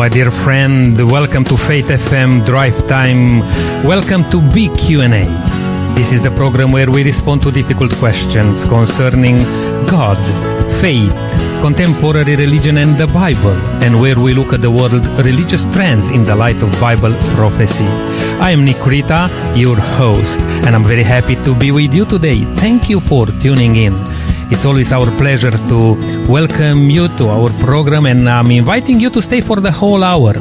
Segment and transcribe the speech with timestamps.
[0.00, 0.96] my dear friend.
[1.10, 3.40] Welcome to Faith FM Drive Time.
[3.84, 5.26] Welcome to Big Q&A.
[5.94, 9.36] This is the program where we respond to difficult questions concerning
[9.94, 10.16] God,
[10.80, 11.12] faith,
[11.60, 16.24] contemporary religion and the Bible, and where we look at the world religious trends in
[16.24, 17.90] the light of Bible prophecy.
[18.40, 22.46] I am Nick Rita, your host, and I'm very happy to be with you today.
[22.54, 23.92] Thank you for tuning in.
[24.50, 25.94] It's always our pleasure to
[26.28, 30.34] welcome you to our program, and I'm inviting you to stay for the whole hour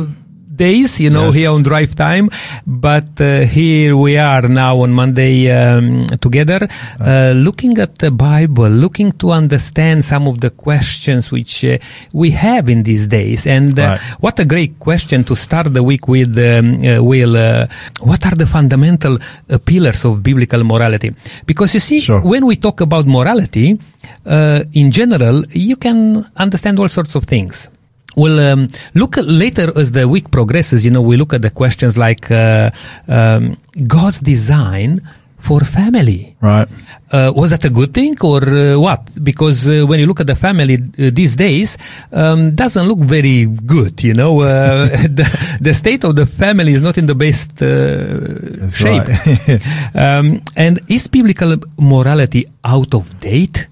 [0.58, 1.36] days, you know, Yes.
[1.36, 2.30] here on drive time.
[2.66, 6.68] But uh, here we are now on Monday um, together,
[7.00, 11.78] uh, looking at the Bible, looking to understand some of the questions which uh,
[12.14, 13.46] we have in these days.
[13.48, 14.00] And uh, Right.
[14.20, 17.36] what a great question to start the week with, um, uh, Will.
[17.38, 17.68] Uh,
[18.02, 19.18] what are the fundamental
[19.66, 21.10] pillars of biblical morality?
[21.46, 22.22] Because you see, Sure.
[22.22, 23.80] when we talk about morality,
[24.26, 27.70] uh, in general, you can understand all sorts of things.
[28.18, 30.84] We'll um, look at later as the week progresses.
[30.84, 32.72] You know, we look at the questions like uh,
[33.08, 35.02] um, God's design
[35.38, 36.36] for family.
[36.42, 36.68] Right.
[37.12, 39.24] Uh, was that a good thing or uh, what?
[39.24, 41.78] Because uh, when you look at the family uh, these days,
[42.12, 44.04] um, doesn't look very good.
[44.04, 44.88] You know, uh,
[45.20, 49.08] the, the state of the family is not in the best uh, shape.
[49.08, 49.96] right.
[49.96, 53.68] um, and is biblical morality out of date?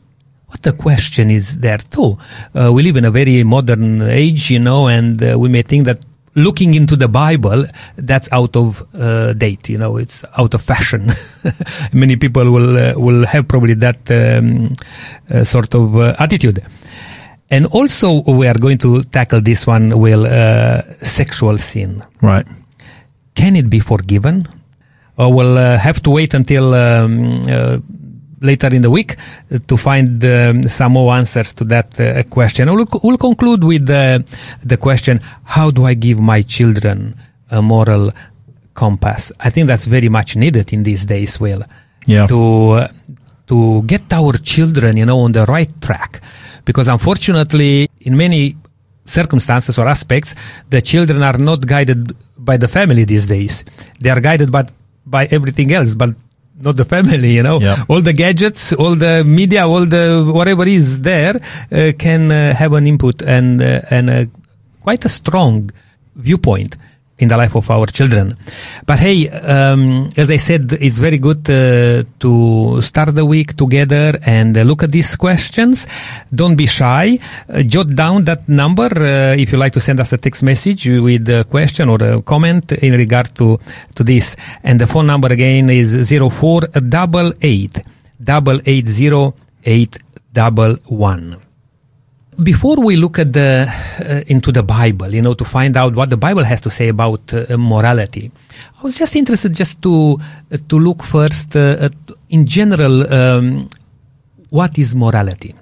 [0.56, 2.18] What the question is there too?
[2.58, 5.84] Uh, we live in a very modern age, you know, and uh, we may think
[5.86, 6.06] that
[6.36, 7.66] looking into the Bible,
[7.98, 11.12] that's out of uh, date, you know, it's out of fashion.
[11.92, 14.74] Many people will uh, will have probably that um,
[15.30, 16.64] uh, sort of uh, attitude.
[17.50, 22.48] And also, we are going to tackle this one, will uh, sexual sin Right.
[23.36, 24.48] can it be forgiven?
[25.18, 27.80] Or we'll uh, have to wait until um, uh,
[28.46, 29.16] later in the week
[29.52, 32.74] uh, to find um, some more answers to that uh, question.
[32.74, 34.20] We'll, we'll conclude with uh,
[34.64, 37.16] the question How do I give my children
[37.50, 38.12] a moral
[38.74, 39.32] compass?
[39.40, 41.64] I think that's very much needed in these days, Will.
[42.06, 42.28] Yeah.
[42.28, 42.88] To, uh,
[43.48, 46.22] to get our children, you know, on the right track.
[46.64, 48.56] Because unfortunately, in many
[49.06, 50.36] circumstances or aspects,
[50.70, 53.64] the children are not guided by the family these days.
[54.00, 54.68] They are guided by,
[55.06, 56.16] by everything else, but
[56.60, 57.60] not the family, you know.
[57.60, 57.84] Yeah.
[57.88, 61.36] All the gadgets, all the media, all the whatever is there
[61.72, 64.32] uh, can uh, have an input and, uh, and
[64.82, 65.72] quite a strong
[66.16, 66.78] viewpoint
[67.20, 68.36] in the life of our children.
[68.86, 74.20] But hey, um, as I said, it's very good uh, to start the week together
[74.26, 75.88] and uh, look at these questions.
[76.34, 77.18] Don't be shy.
[77.48, 80.88] Uh, jot down that number uh, if you like to send us a text message
[80.88, 83.60] with a question or a comment in regard to,
[83.96, 84.36] to this.
[84.64, 87.82] And the phone number again is 0488
[89.64, 91.45] 880
[92.44, 93.66] before we look at the
[94.00, 96.90] uh, into the bible you know to find out what the bible has to say
[96.90, 98.32] about uh, morality
[98.78, 100.20] i was just interested just to
[100.52, 101.94] uh, to look first uh, at,
[102.30, 103.70] in general um,
[104.56, 105.54] what is morality?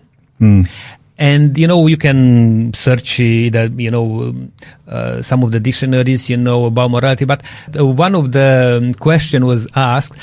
[1.17, 4.51] And you know you can search uh, the you know um,
[4.87, 7.41] uh, some of the dictionaries you know about morality but
[7.77, 10.13] uh, one of the um, question was asked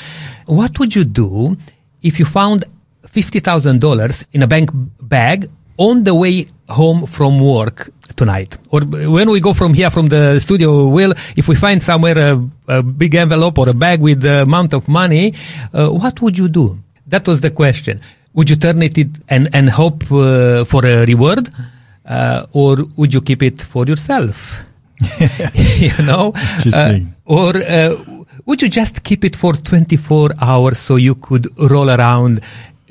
[0.45, 1.57] what would you do
[2.03, 2.65] if you found
[3.07, 4.69] $50000 in a bank
[5.01, 8.57] bag on the way home from work tonight.
[8.69, 12.49] Or when we go from here from the studio will if we find somewhere a,
[12.67, 15.33] a big envelope or a bag with the amount of money
[15.73, 16.77] uh, what would you do?
[17.07, 18.01] That was the question.
[18.33, 21.49] Would you turn it in and, and hope uh, for a reward?
[22.05, 24.59] Uh, or would you keep it for yourself?
[25.79, 26.33] You know,
[26.73, 27.95] Uh, or uh,
[28.45, 32.39] would you just keep it for 24 hours so you could roll around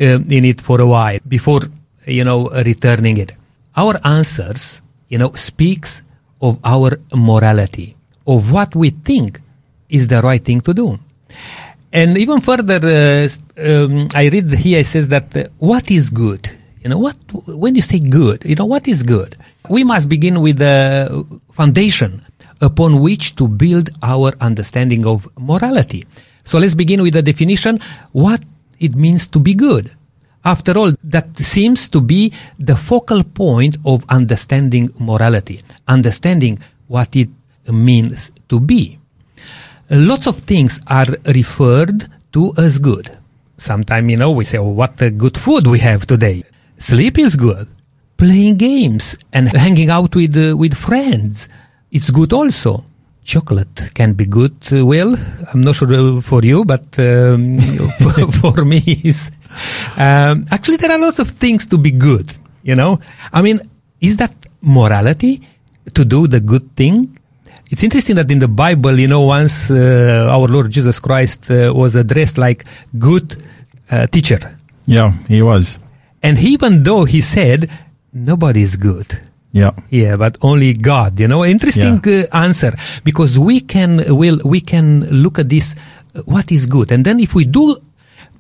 [0.00, 1.62] um, in it for a while before
[2.10, 3.32] you know returning it?
[3.76, 6.02] Our answers, you know, speaks
[6.40, 7.96] of our morality,
[8.26, 9.40] of what we think
[9.88, 10.98] is the right thing to do.
[11.92, 13.28] And even further, uh,
[13.58, 16.50] um, I read here it says that uh, what is good?
[16.82, 17.16] You know, what
[17.46, 19.36] when you say good, you know, what is good?
[19.68, 22.24] We must begin with the foundation
[22.60, 26.06] upon which to build our understanding of morality.
[26.44, 27.80] So let's begin with the definition
[28.12, 28.42] what
[28.78, 29.92] it means to be good.
[30.44, 36.58] After all, that seems to be the focal point of understanding morality, understanding
[36.88, 37.28] what it
[37.68, 39.00] means to be
[39.90, 43.16] lots of things are referred to as good.
[43.56, 46.44] Sometimes, you know, we say, oh, what a good food we have today.
[46.78, 47.68] Sleep is good.
[48.16, 51.48] Playing games and hanging out with, uh, with friends.
[51.90, 52.84] It's good also.
[53.30, 54.56] Chocolate can be good.
[54.72, 55.14] Uh, well,
[55.54, 57.60] I'm not sure for you, but um,
[58.02, 59.30] for, for, me, is
[59.96, 62.34] um, actually there are lots of things to be good.
[62.64, 62.98] You know,
[63.32, 63.60] I mean,
[64.00, 65.42] is that morality
[65.94, 67.16] to do the good thing?
[67.70, 71.72] It's interesting that in the Bible, you know, once uh, our Lord Jesus Christ uh,
[71.72, 72.64] was addressed like
[72.98, 73.40] good
[73.92, 74.58] uh, teacher.
[74.86, 75.78] Yeah, he was.
[76.20, 77.70] And even though he said,
[78.12, 79.20] nobody is good.
[79.52, 79.72] Yeah.
[79.90, 82.24] Yeah, but only God, you know, interesting Yeah.
[82.32, 82.72] uh, answer
[83.04, 85.74] because we can, will, we can look at this,
[86.14, 86.92] uh, what is good.
[86.92, 87.76] And then if we do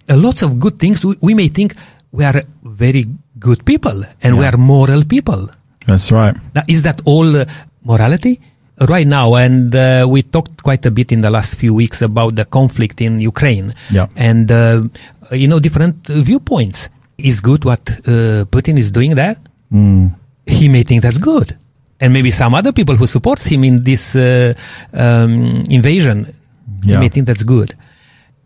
[0.08, 1.74] a lots of good things, we, we may think
[2.12, 3.06] we are very
[3.38, 5.48] good people and we are moral people.
[5.86, 6.36] That's right.
[6.54, 7.44] Now, is that all uh,
[7.84, 8.40] morality?
[8.88, 12.36] Right now, and uh, we talked quite a bit in the last few weeks about
[12.36, 14.06] the conflict in Ukraine, Yeah.
[14.16, 14.84] and uh,
[15.32, 16.88] you know different uh, viewpoints.
[17.18, 19.36] Is good what uh, Putin is doing there?
[19.70, 20.14] Mm.
[20.46, 21.56] He may think that's good,
[22.00, 24.54] and maybe some other people who supports him in this uh,
[24.92, 26.34] um, invasion,
[26.84, 27.76] he may think that's good.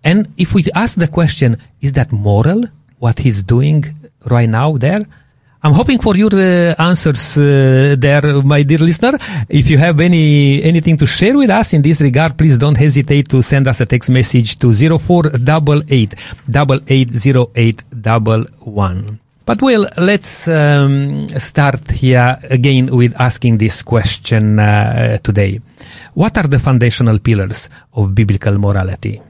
[0.03, 2.65] And if we ask the question, is that moral
[2.99, 3.85] what he's doing
[4.27, 5.07] right now there?
[5.65, 9.19] I'm hoping for your uh, answers uh, there, my dear listener.
[9.49, 13.31] If you have any anything to share with us in this regard, please don't hesitate
[13.31, 16.15] to send us a text message to 0488
[16.87, 19.21] 880811.
[19.47, 25.61] But well, let's um, start here again with asking this question uh, today.
[26.15, 29.21] What are the foundational pillars of biblical morality?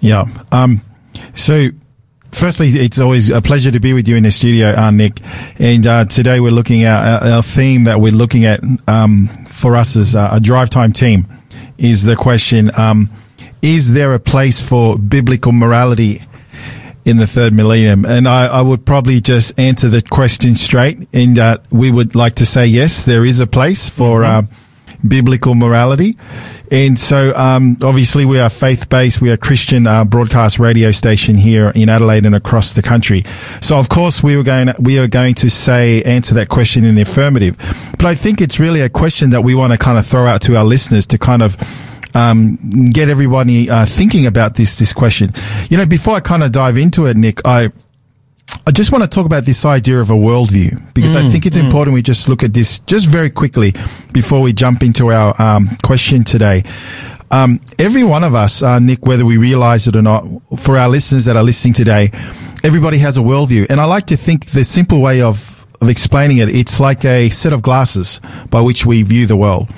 [0.00, 0.24] Yeah.
[0.50, 0.82] Um,
[1.34, 1.68] so,
[2.32, 5.20] firstly, it's always a pleasure to be with you in the studio, uh, Nick.
[5.58, 9.74] And uh, today we're looking at our, our theme that we're looking at um, for
[9.74, 11.26] us as a, a drive time team
[11.78, 13.10] is the question um,
[13.62, 16.22] Is there a place for biblical morality?
[17.04, 21.36] In the third millennium, and I, I would probably just answer the question straight, and
[21.36, 24.42] uh, we would like to say yes, there is a place for uh,
[25.06, 26.16] biblical morality.
[26.70, 29.20] And so, um, obviously, we are faith based.
[29.20, 33.24] We are Christian uh, broadcast radio station here in Adelaide and across the country.
[33.60, 36.84] So, of course, we were going to, we are going to say answer that question
[36.84, 37.56] in the affirmative.
[37.98, 40.40] But I think it's really a question that we want to kind of throw out
[40.42, 41.56] to our listeners to kind of
[42.14, 45.30] um, get everybody uh, thinking about this this question.
[45.70, 47.70] You know, before I kind of dive into it, Nick, I
[48.66, 51.56] I just want to talk about this idea of a worldview because I think it's
[51.56, 53.74] important we just look at this just very quickly
[54.12, 56.64] before we jump into our um, question today.
[57.32, 60.26] Um, every one of us, uh, Nick, whether we realize it or not,
[60.58, 62.12] for our listeners that are listening today,
[62.62, 63.66] everybody has a worldview.
[63.70, 67.30] And I like to think the simple way of, of explaining it, it's like a
[67.30, 68.20] set of glasses
[68.50, 69.70] by which we view the world.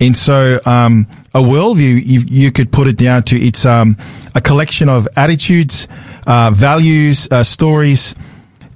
[0.00, 3.96] And so, um, a worldview, you, you could put it down to it's um,
[4.34, 5.88] a collection of attitudes,
[6.26, 8.14] uh, values, uh, stories,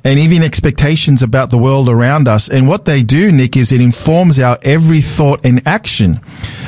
[0.03, 2.49] and even expectations about the world around us.
[2.49, 6.21] And what they do, Nick, is it informs our every thought and action.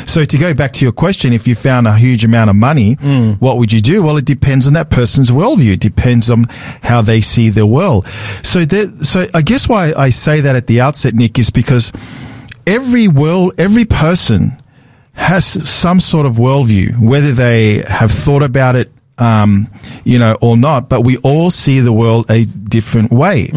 [0.04, 2.94] So to go back to your question, if you found a huge amount of money,
[3.38, 4.02] what would you do?
[4.02, 5.74] Well, it depends on that person's worldview.
[5.74, 6.44] It depends on
[6.82, 8.06] how they see the world.
[8.42, 11.90] So there, so I guess why I say that at the outset, Nick, is because
[12.66, 14.58] every world, every person
[15.14, 19.68] has some sort of worldview, whether they have thought about it, um,
[20.04, 20.88] you know, or not.
[20.88, 23.50] But we all see the world a different way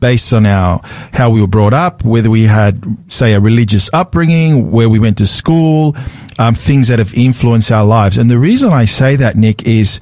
[0.00, 0.80] based on our
[1.12, 5.18] how we were brought up, whether we had, say, a religious upbringing, where we went
[5.18, 5.94] to school,
[6.38, 8.16] um, things that have influenced our lives.
[8.16, 10.00] And the reason I say that, Nick, is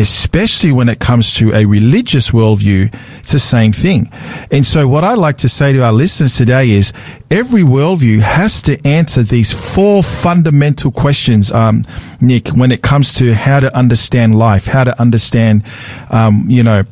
[0.00, 4.10] especially when it comes to a religious worldview, it's the same thing.
[4.50, 6.92] And so what I'd like to say to our listeners today is
[7.30, 11.84] every worldview has to answer these four fundamental questions, um,
[12.20, 15.64] Nick, when it comes to how to understand life, how to understand,
[16.10, 16.84] um, you know,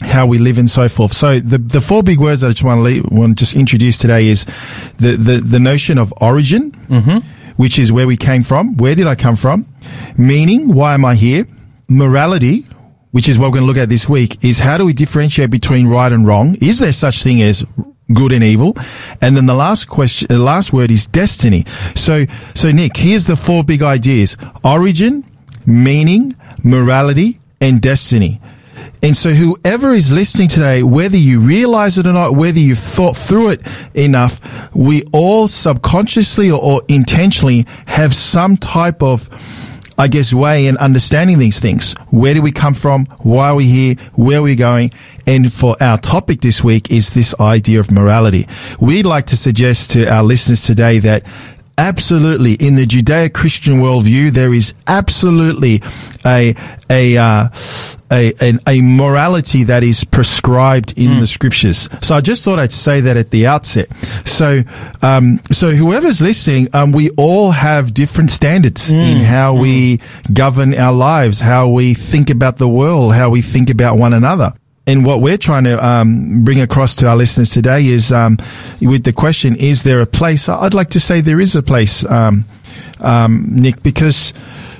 [0.00, 1.12] how we live and so forth.
[1.12, 3.54] So the the four big words that I just want to leave, want to just
[3.56, 4.44] introduce today is
[4.98, 6.70] the the, the notion of origin,
[7.56, 8.76] which is where we came from.
[8.76, 9.66] Where did I come from?
[10.16, 11.46] Meaning, why am I here?
[11.90, 12.66] Morality,
[13.12, 15.48] which is what we're going to look at this week, is how do we differentiate
[15.48, 16.54] between right and wrong?
[16.56, 17.64] Is there such thing as
[18.12, 18.76] good and evil?
[19.22, 21.64] And then the last question, the last word is destiny.
[21.94, 24.36] So, so Nick, here's the four big ideas.
[24.62, 25.24] Origin,
[25.64, 28.38] meaning, morality, and destiny.
[29.02, 33.16] And so whoever is listening today, whether you realize it or not, whether you've thought
[33.16, 33.62] through it
[33.94, 34.40] enough,
[34.74, 39.30] we all subconsciously or, intentionally have some type of
[39.98, 41.94] I guess, way in understanding these things.
[42.10, 43.06] Where do we come from?
[43.18, 43.96] Why are we here?
[44.14, 44.92] Where are we going?
[45.26, 48.46] And for our topic this week is this idea of morality.
[48.80, 51.24] We'd like to suggest to our listeners today that
[51.78, 55.80] absolutely in the Judeo-Christian worldview, there is absolutely
[56.26, 56.54] a
[56.90, 57.48] a uh,
[58.10, 61.20] a, a, a morality that is prescribed in mm.
[61.20, 61.88] the scriptures.
[62.02, 63.88] So I just thought I'd say that at the outset.
[64.26, 64.62] So
[65.02, 68.96] um, so whoever's listening, um, we all have different standards mm.
[68.96, 69.60] in how mm.
[69.60, 70.00] we
[70.32, 74.54] govern our lives, how we think about the world, how we think about one another.
[74.88, 78.38] And what we're trying to um, bring across to our listeners today is um,
[78.80, 80.48] with the question, is there a place?
[80.48, 82.46] I'd like to say there is a place, um,
[82.98, 84.32] um Nick, because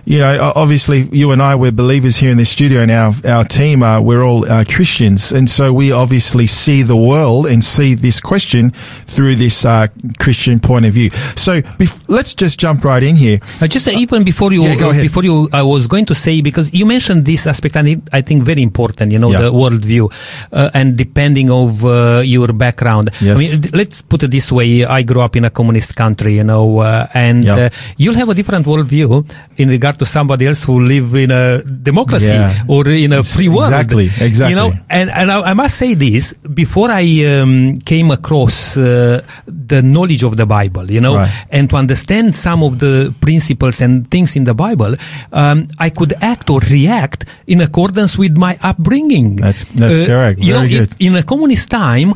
[0.09, 3.45] you know, obviously you and I, we're believers here in this studio and our, our
[3.45, 5.33] team, uh, we're all uh, Christians.
[5.33, 9.89] And so we obviously see the world and see this question through this uh,
[10.19, 11.11] Christian point of view.
[11.37, 13.41] So bef- let's just jump right in here.
[13.61, 15.03] Uh, just uh, even before you, yeah, go ahead.
[15.03, 18.45] before you, I was going to say, because you mentioned this aspect and I think
[18.45, 19.43] very important, you know, yeah.
[19.43, 20.11] the worldview
[20.53, 21.83] uh, and depending of
[22.25, 23.11] your background.
[23.21, 23.37] Yes.
[23.37, 24.87] I mean, let's put it this way.
[24.87, 26.81] I grew up in a communist country, you know,
[27.13, 27.75] and yep.
[27.99, 32.27] you'll have a different worldview in regard to somebody else who live in a democracy
[32.27, 32.65] yeah.
[32.69, 33.73] or in a free world.
[33.73, 34.51] Exactly, exactly.
[34.51, 39.27] You know, and, and I, I must say this, before I um, came across uh,
[39.47, 41.47] the knowledge of the Bible, you know, right.
[41.51, 44.95] and to understand some of the principles and things in the Bible,
[45.33, 49.37] um, I could act or react in accordance with my upbringing.
[49.37, 50.39] That's, that's uh, correct.
[50.39, 50.95] Very you know, good.
[51.01, 52.15] in a communist time,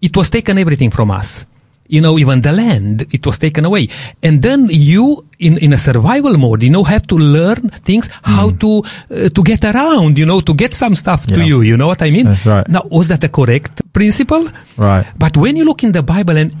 [0.00, 1.46] it was taken everything from us
[1.88, 3.88] you know, even the land, it was taken away.
[4.22, 8.50] And then you, in, in a survival mode, you know, have to learn things, how
[8.50, 8.60] mm.
[8.60, 11.36] to, uh, to get around, you know, to get some stuff yeah.
[11.36, 11.62] to you.
[11.62, 12.26] You know what I mean?
[12.26, 12.68] That's right.
[12.68, 14.48] Now, was that the correct principle?
[14.76, 15.06] Right.
[15.16, 16.54] But when you look in the Bible and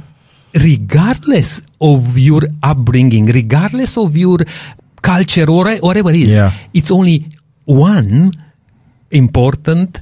[0.54, 4.38] regardless of your upbringing, regardless of your
[5.02, 6.52] culture or whatever it is, yeah.
[6.72, 7.26] it's only
[7.66, 8.32] one
[9.10, 10.00] important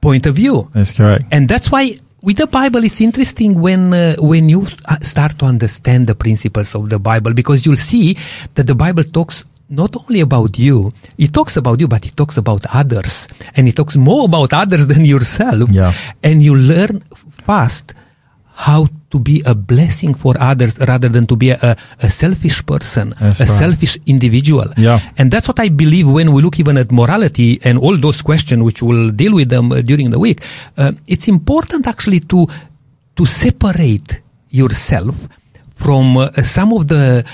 [0.00, 0.70] point of view.
[0.72, 1.24] That's correct.
[1.30, 5.46] And that's why with the Bible, it's interesting when uh, when you uh, start to
[5.46, 8.16] understand the principles of the Bible because you'll see
[8.54, 12.36] that the Bible talks not only about you, it talks about you, but it talks
[12.36, 15.70] about others, and it talks more about others than yourself.
[15.70, 15.92] Yeah.
[16.22, 17.00] And you learn
[17.44, 17.94] fast
[18.60, 23.14] how to be a blessing for others rather than to be a, a selfish person,
[23.18, 23.58] that's a right.
[23.58, 24.66] selfish individual.
[24.76, 25.00] Yeah.
[25.16, 28.62] And that's what I believe when we look even at morality and all those questions,
[28.62, 30.44] which we'll deal with them uh, during the week.
[30.76, 32.46] Uh, it's important actually to,
[33.16, 35.26] to separate yourself
[35.76, 37.24] from uh, some of the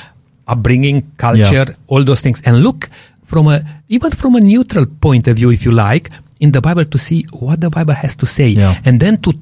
[0.46, 1.88] upbringing, culture, yeah.
[1.88, 2.88] all those things, and look
[3.26, 6.84] from a, even from a neutral point of view, if you like, in the Bible
[6.84, 8.48] to see what the Bible has to say.
[8.48, 8.80] Yeah.
[8.84, 9.38] And then to, to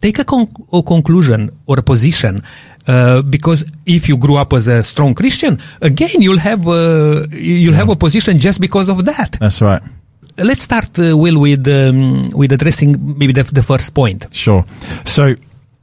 [0.00, 2.42] take a, con- a conclusion or a position
[2.86, 7.72] uh, because if you grew up as a strong Christian, again you'll have uh, you'll
[7.72, 7.78] yeah.
[7.78, 9.36] have a position just because of that.
[9.40, 9.82] That's right.
[10.38, 14.26] Let's start, uh, Will, with um, with addressing maybe the, the first point.
[14.32, 14.64] Sure.
[15.04, 15.34] So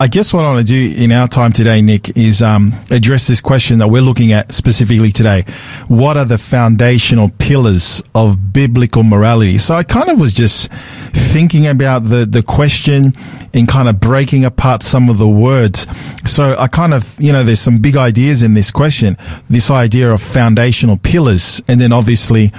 [0.03, 3.25] I guess what I want to do in our time today, Nick, is um, address
[3.25, 5.45] this question that we're looking at specifically today.
[5.87, 9.57] What are the foundational pillars of biblical morality?
[9.59, 10.69] So I kind of was just
[11.13, 13.13] thinking about the, the question
[13.53, 15.87] and kind of breaking apart some of the words.
[16.25, 19.17] So I kind of, you know, there's some big ideas in this question.
[19.49, 22.51] This idea of foundational pillars and then obviously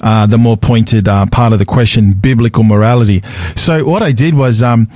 [0.00, 3.22] uh, the more pointed uh, part of the question, biblical morality.
[3.56, 4.88] So what I did was um,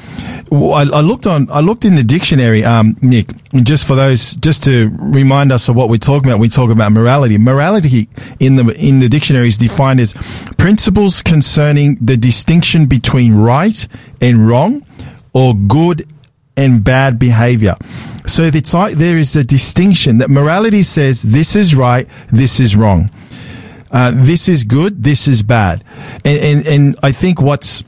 [0.51, 4.35] I, I, looked on I looked in the dictionary, um, Nick, and just for those
[4.37, 6.41] just to remind us of what we're talking about.
[6.41, 7.39] We talk about morality.
[7.39, 8.09] Morality
[8.41, 10.15] in the in the dictionary is defined as
[10.59, 13.87] principles concerning the distinction between right
[14.21, 14.87] and wrong,
[15.33, 16.09] or good
[16.57, 17.77] and bad behavior.
[18.27, 22.75] So it's like there is a distinction that morality says this is right, this is
[22.75, 23.11] wrong.
[23.95, 25.85] Uh, this is good, this is bad.
[26.25, 27.85] And, and, and I think what's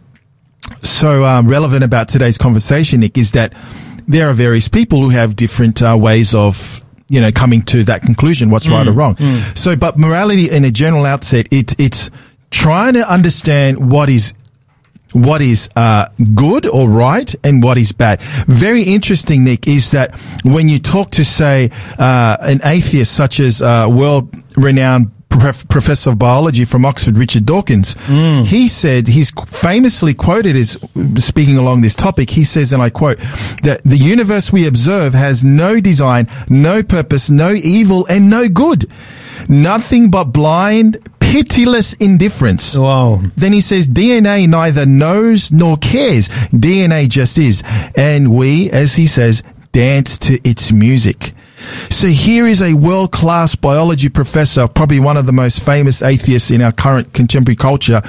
[0.82, 3.52] so um, relevant about today's conversation, Nick, is that
[4.06, 8.02] there are various people who have different uh, ways of you know coming to that
[8.02, 9.56] conclusion what's mm, right or mm, wrong mm.
[9.56, 12.10] so but morality in a general outset it, it's
[12.50, 14.34] trying to understand what is
[15.12, 18.20] what is uh, good or right and what is bad.
[18.20, 23.62] Very interesting, Nick, is that when you talk to, say, uh, an atheist such as
[23.62, 28.44] uh, world renowned professor of biology from Oxford, Richard Dawkins, mm.
[28.44, 30.78] he said, he's famously quoted as
[31.18, 32.30] speaking along this topic.
[32.30, 33.18] He says, and I quote,
[33.62, 38.90] that the universe we observe has no design, no purpose, no evil, and no good.
[39.48, 42.76] Nothing but blind, pitiless indifference.
[42.76, 43.20] Wow.
[43.36, 46.28] Then he says DNA neither knows nor cares.
[46.50, 47.62] DNA just is.
[47.96, 49.42] And we, as he says,
[49.72, 51.34] dance to its music.
[51.90, 56.50] So here is a world class biology professor, probably one of the most famous atheists
[56.50, 58.02] in our current contemporary culture.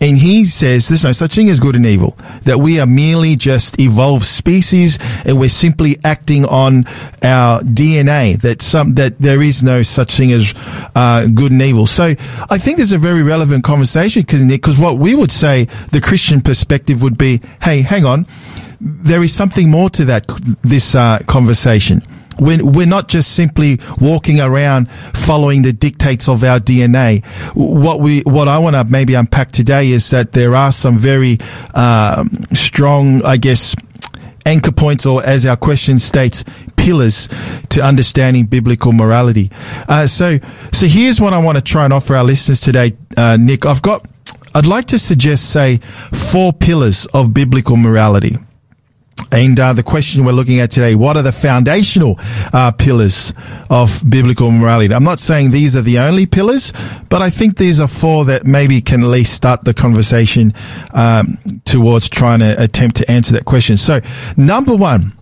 [0.00, 3.34] And he says there's no such thing as good and evil, that we are merely
[3.34, 6.84] just evolved species and we're simply acting on
[7.22, 10.54] our DNA, that some, that there is no such thing as,
[10.94, 11.86] uh, good and evil.
[11.86, 12.14] So
[12.50, 17.00] I think there's a very relevant conversation because what we would say, the Christian perspective
[17.02, 18.26] would be, hey, hang on,
[18.80, 20.26] there is something more to that,
[20.62, 22.02] this, uh, conversation
[22.38, 27.24] we're, we're not just simply walking around following the dictates of our DNA.
[27.54, 31.38] What we, what I want to maybe unpack today is that there are some very
[31.74, 33.74] uh, strong, I guess,
[34.44, 36.44] anchor points, or as our question states,
[36.76, 37.28] pillars
[37.70, 39.50] to understanding biblical morality.
[39.88, 40.38] Uh, so,
[40.72, 43.66] so here's what I want to try and offer our listeners today, uh, Nick.
[43.66, 44.06] I've got,
[44.54, 45.78] I'd like to suggest, say,
[46.12, 48.36] four pillars of biblical morality.
[49.32, 52.16] And uh, the question we're looking at today, what are the foundational
[52.52, 53.32] uh, pillars
[53.68, 54.94] of biblical morality?
[54.94, 56.72] I'm not saying these are the only pillars,
[57.08, 60.54] but I think these are four that maybe can at least start the conversation
[60.94, 63.76] um, towards trying to attempt to answer that question.
[63.76, 64.00] So,
[64.36, 65.12] number one,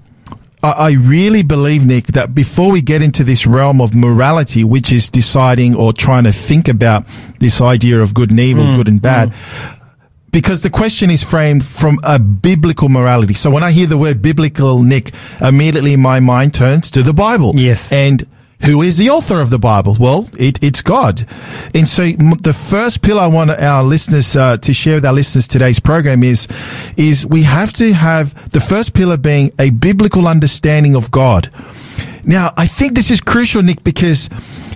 [0.63, 5.11] I really believe, Nick, that before we get into this realm of morality, which is
[5.11, 7.05] deciding or trying to think about
[7.39, 9.74] this idea of good and evil, mm, good and bad, mm
[10.35, 13.35] because the question is framed from a biblical morality.
[13.35, 17.53] So when I hear the word biblical, Nick, immediately my mind turns to the Bible.
[17.55, 17.93] Yes.
[17.93, 18.27] And
[18.67, 19.97] who is the author of the Bible?
[19.97, 21.25] Well, it, it's God.
[21.73, 25.47] And so the first pillar I want our listeners uh, to share with our listeners
[25.47, 26.49] today's program is,
[26.97, 31.49] is we have to have the first pillar being a biblical understanding of God.
[32.25, 34.29] Now, I think this is crucial, Nick, because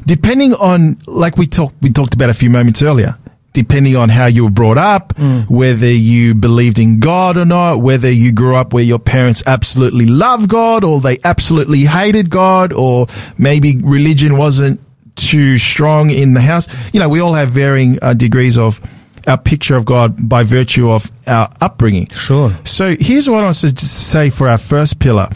[0.07, 3.19] depending on, like we talked, we talked about a few moments earlier,
[3.59, 5.45] depending on how you were brought up, mm.
[5.51, 10.07] whether you believed in God or not, whether you grew up where your parents absolutely
[10.07, 14.81] loved God or they absolutely hated God, or maybe religion wasn't
[15.17, 16.69] too strong in the house.
[16.93, 18.81] You know, we all have varying uh, degrees of
[19.27, 22.07] our picture of God by virtue of our upbringing.
[22.11, 22.53] Sure.
[22.65, 25.31] So here's what I want to say for our first pillar.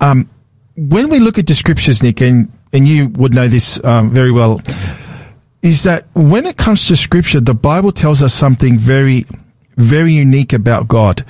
[0.00, 0.28] Um,
[0.76, 4.32] when we look at the scriptures, Nick, and, and you would know this um, very
[4.32, 4.60] well,
[5.64, 9.24] is that when it comes to scripture, the Bible tells us something very,
[9.76, 11.24] very unique about God.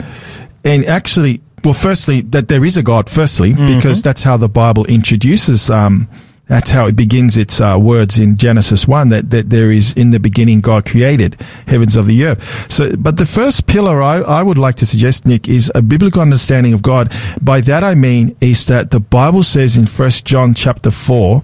[0.64, 3.76] And actually, well, firstly, that there is a God, firstly, mm-hmm.
[3.76, 6.08] because that's how the Bible introduces, um,
[6.46, 10.10] that's how it begins its uh, words in Genesis 1 that, that there is in
[10.10, 12.70] the beginning God created heavens of the earth.
[12.70, 16.20] So, but the first pillar I, I would like to suggest, Nick, is a biblical
[16.20, 17.14] understanding of God.
[17.40, 21.40] By that I mean is that the Bible says in First John chapter 4,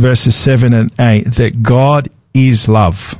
[0.00, 3.14] verses 7 and 8 that God is love.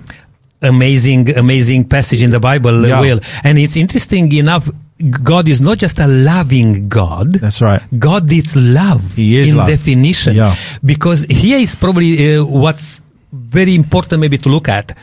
[0.63, 3.01] Amazing, amazing passage in the Bible, yeah.
[3.01, 3.21] Will.
[3.45, 4.69] And it's interesting enough.
[5.01, 7.35] God is not just a loving God.
[7.35, 7.81] That's right.
[7.99, 9.15] God is love.
[9.15, 9.69] He is in love.
[9.69, 10.37] definition.
[10.37, 10.55] Yeah.
[10.85, 13.01] Because here is probably uh, what's
[13.33, 14.97] very important maybe to look at,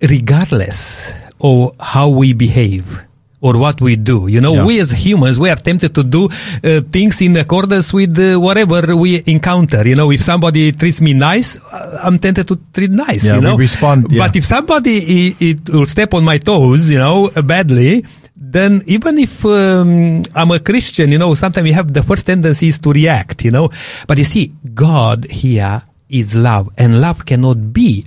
[0.00, 3.02] regardless of how we behave
[3.42, 4.28] or what we do.
[4.28, 4.64] You know, yeah.
[4.64, 8.96] we as humans, we are tempted to do uh, things in accordance with uh, whatever
[8.96, 9.86] we encounter.
[9.86, 13.26] You know, if somebody treats me nice, uh, I'm tempted to treat nice.
[13.26, 14.06] Yeah, you know, respond.
[14.10, 14.26] Yeah.
[14.26, 19.44] But if somebody it, will step on my toes, you know, badly, then even if
[19.44, 23.44] um, I'm a Christian, you know, sometimes we have the first tendencies to react.
[23.44, 23.70] You know,
[24.06, 28.06] but you see, God here is love, and love cannot be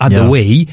[0.00, 0.66] other way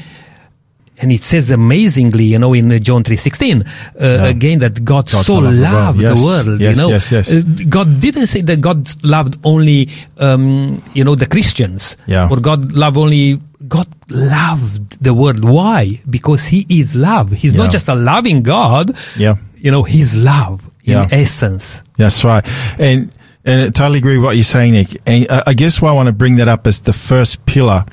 [1.00, 3.68] and it says amazingly, you know, in John 3.16, uh,
[4.00, 4.24] yeah.
[4.26, 6.88] again, that God, God so loved the world, the world yes, you know.
[6.88, 7.34] Yes, yes.
[7.34, 11.96] Uh, God didn't say that God loved only, um, you know, the Christians.
[12.06, 12.28] Yeah.
[12.28, 15.44] Or God loved only, God loved the world.
[15.44, 16.00] Why?
[16.08, 17.30] Because He is love.
[17.30, 17.62] He's yeah.
[17.62, 18.96] not just a loving God.
[19.16, 19.36] Yeah.
[19.56, 21.08] You know, He's love in yeah.
[21.12, 21.84] essence.
[21.96, 22.44] That's right.
[22.78, 23.12] And,
[23.44, 25.00] and I totally agree with what you're saying, Nick.
[25.06, 27.84] And I guess why I want to bring that up as the first pillar,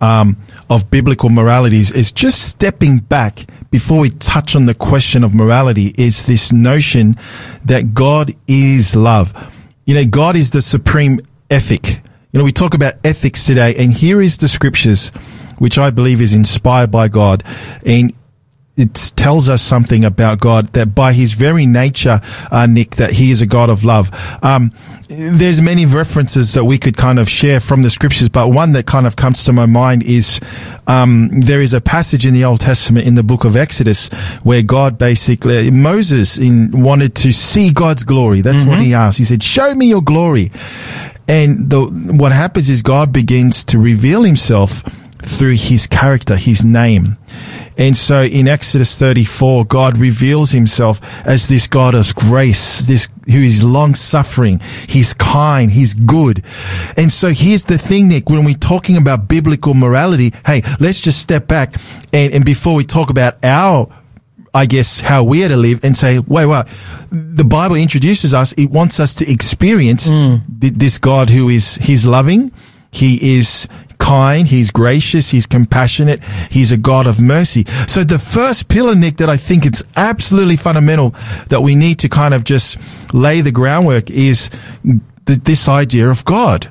[0.00, 0.36] um,
[0.70, 5.92] of biblical moralities is just stepping back before we touch on the question of morality
[5.98, 7.16] is this notion
[7.64, 9.34] that God is love.
[9.84, 11.18] You know, God is the supreme
[11.50, 12.00] ethic.
[12.30, 15.08] You know, we talk about ethics today and here is the scriptures,
[15.58, 17.42] which I believe is inspired by God.
[17.84, 18.14] And
[18.80, 23.30] it tells us something about God that by his very nature, uh, Nick, that he
[23.30, 24.10] is a God of love.
[24.42, 24.72] Um,
[25.08, 28.86] there's many references that we could kind of share from the scriptures, but one that
[28.86, 30.40] kind of comes to my mind is
[30.86, 34.08] um, there is a passage in the Old Testament in the book of Exodus
[34.44, 38.40] where God basically Moses in, wanted to see God's glory.
[38.40, 39.18] That's what he asked.
[39.18, 40.52] He said, "Show me your glory."
[41.26, 44.82] And the, what happens is God begins to reveal Himself
[45.24, 47.16] through His character, His name.
[47.80, 53.40] And so in Exodus 34, God reveals himself as this God of grace, this who
[53.40, 54.60] is long suffering.
[54.86, 55.70] He's kind.
[55.70, 56.44] He's good.
[56.98, 61.20] And so here's the thing, Nick, when we're talking about biblical morality, hey, let's just
[61.22, 61.76] step back
[62.12, 63.88] and, and before we talk about our
[64.52, 66.66] I guess how we are to live and say, wait, wait,
[67.12, 68.52] the Bible introduces us.
[68.54, 70.42] It wants us to experience mm.
[70.60, 72.50] th- this God who is, he's loving.
[72.90, 73.68] He is
[74.00, 74.48] kind.
[74.48, 75.30] He's gracious.
[75.30, 76.24] He's compassionate.
[76.50, 77.64] He's a God of mercy.
[77.86, 81.14] So the first pillar, Nick, that I think it's absolutely fundamental
[81.48, 82.76] that we need to kind of just
[83.12, 84.50] lay the groundwork is
[85.26, 86.68] th- this idea of God.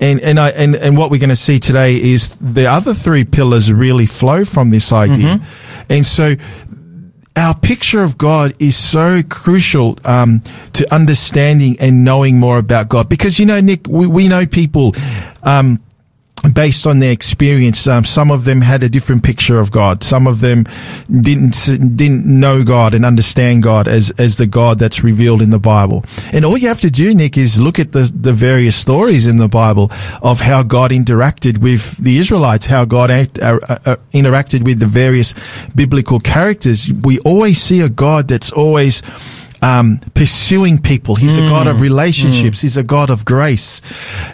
[0.00, 3.24] And, and I, and, and what we're going to see today is the other three
[3.24, 5.40] pillars really flow from this idea.
[5.90, 6.36] And so
[7.36, 10.40] our picture of God is so crucial um,
[10.72, 13.08] to understanding and knowing more about God.
[13.10, 14.94] Because you know, Nick, we, we know people.
[15.42, 15.82] Um,
[16.54, 20.02] based on their experience, um, some of them had a different picture of God.
[20.02, 20.64] Some of them
[21.10, 25.58] didn't didn't know God and understand God as as the God that's revealed in the
[25.58, 26.04] Bible.
[26.32, 29.36] And all you have to do, Nick, is look at the the various stories in
[29.36, 29.90] the Bible
[30.22, 34.86] of how God interacted with the Israelites, how God act, uh, uh, interacted with the
[34.86, 35.34] various
[35.74, 36.90] biblical characters.
[36.90, 39.02] We always see a God that's always
[39.62, 41.16] um, pursuing people.
[41.16, 42.60] He's a God of relationships.
[42.60, 43.82] He's a God of grace.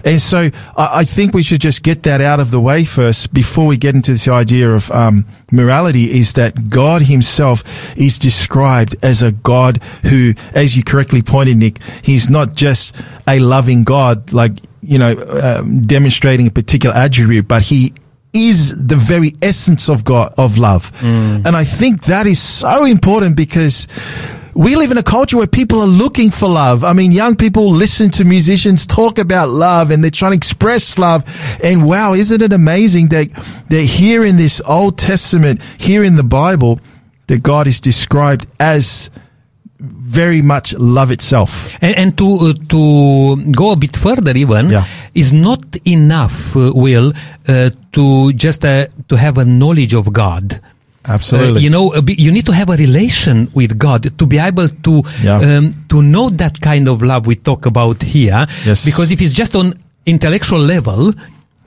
[0.05, 3.35] And so I, I, think we should just get that out of the way first
[3.35, 7.65] before we get into this idea of um, morality is that God himself
[7.99, 12.95] is described as a God who, as you correctly pointed, Nick, he's not just
[13.27, 17.93] a loving God, like, you know, um, demonstrating a particular attribute, but he
[18.33, 20.93] is the very essence of God, of love.
[21.01, 21.47] Mm.
[21.47, 23.89] And I think that is so important because
[24.57, 26.83] we live in a culture where people are looking for love.
[26.83, 30.99] I mean, young people listen to musicians talk about love and they're trying to express
[30.99, 31.25] love.
[31.63, 33.29] And wow, isn't it amazing that,
[33.69, 36.81] that here in this Old Testament, here in the Bible,
[37.27, 39.11] that God is described as
[39.79, 41.51] very much love itself.
[41.83, 44.87] And, and to uh, to go a bit further, even Yeah.
[45.15, 46.57] is not enough.
[46.57, 47.13] Uh, will
[47.47, 50.63] uh, to just uh, to have a knowledge of God.
[51.07, 51.61] Absolutely.
[51.61, 55.03] Uh, you know, you need to have a relation with God to be able to
[55.23, 55.39] Yeah.
[55.59, 58.47] um, to know that kind of love we talk about here.
[58.65, 58.85] Yes.
[58.85, 59.75] Because if it's just on
[60.07, 61.13] intellectual level,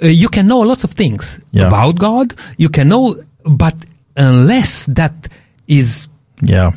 [0.03, 1.67] uh, you can know lots of things Yeah.
[1.67, 2.33] about God.
[2.57, 3.75] You can know, but
[4.15, 5.27] unless that
[5.67, 6.07] is
[6.41, 6.71] yeah.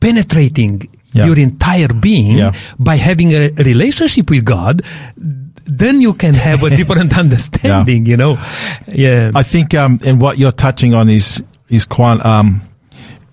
[0.00, 1.26] penetrating Yeah.
[1.26, 2.52] your entire being Yeah.
[2.78, 4.82] by having a relationship with God,
[5.64, 8.38] then you can have a different understanding, you know.
[8.86, 9.30] Yeah.
[9.34, 12.62] I think, um, and what you're touching on is, is quite, um,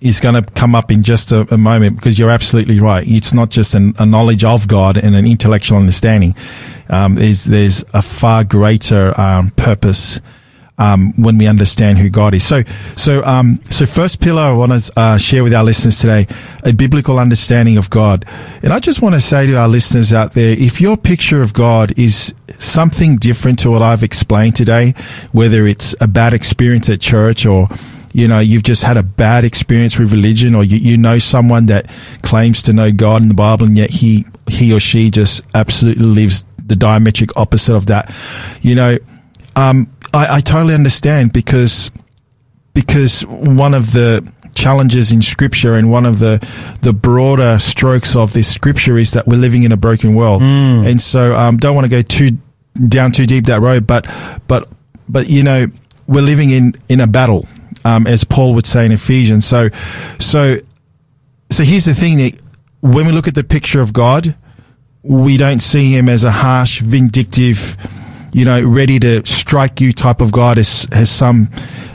[0.00, 3.06] is going to come up in just a, a moment because you're absolutely right.
[3.06, 6.34] It's not just an, a knowledge of God and an intellectual understanding.
[6.88, 10.20] Um, there's, there's a far greater, um, purpose,
[10.76, 12.44] um, when we understand who God is.
[12.44, 12.62] So,
[12.96, 16.26] so, um, so first pillar I want to uh, share with our listeners today,
[16.64, 18.24] a biblical understanding of God.
[18.62, 21.52] And I just want to say to our listeners out there, if your picture of
[21.52, 24.94] God is something different to what I've explained today,
[25.32, 27.68] whether it's a bad experience at church or
[28.14, 31.66] you know, you've just had a bad experience with religion or you, you know someone
[31.66, 31.90] that
[32.22, 36.04] claims to know God in the Bible and yet he, he or she just absolutely
[36.04, 38.14] lives the diametric opposite of that.
[38.62, 38.98] You know,
[39.56, 41.90] um, I, I totally understand because,
[42.72, 46.38] because one of the challenges in scripture and one of the,
[46.82, 50.40] the broader strokes of this scripture is that we're living in a broken world.
[50.86, 52.38] And so, um, don't want to go too
[52.88, 54.08] down too deep that road, but,
[54.46, 54.68] but,
[55.08, 55.66] but, you know,
[56.06, 57.48] we're living in, in a battle
[57.84, 59.44] um, as Paul would say in Ephesians.
[59.44, 59.68] So,
[60.18, 60.58] so,
[61.50, 62.38] so here's the thing, Nick.
[62.80, 64.34] When we look at the picture of God,
[65.02, 67.76] we don't see him as a harsh, vindictive,
[68.32, 71.50] you know, ready to strike you type of God as, as some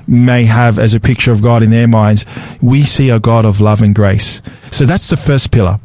[0.07, 2.25] may have as a picture of God in their minds.
[2.61, 4.41] We see a God of love and grace.
[4.71, 5.79] So that's the first pillar.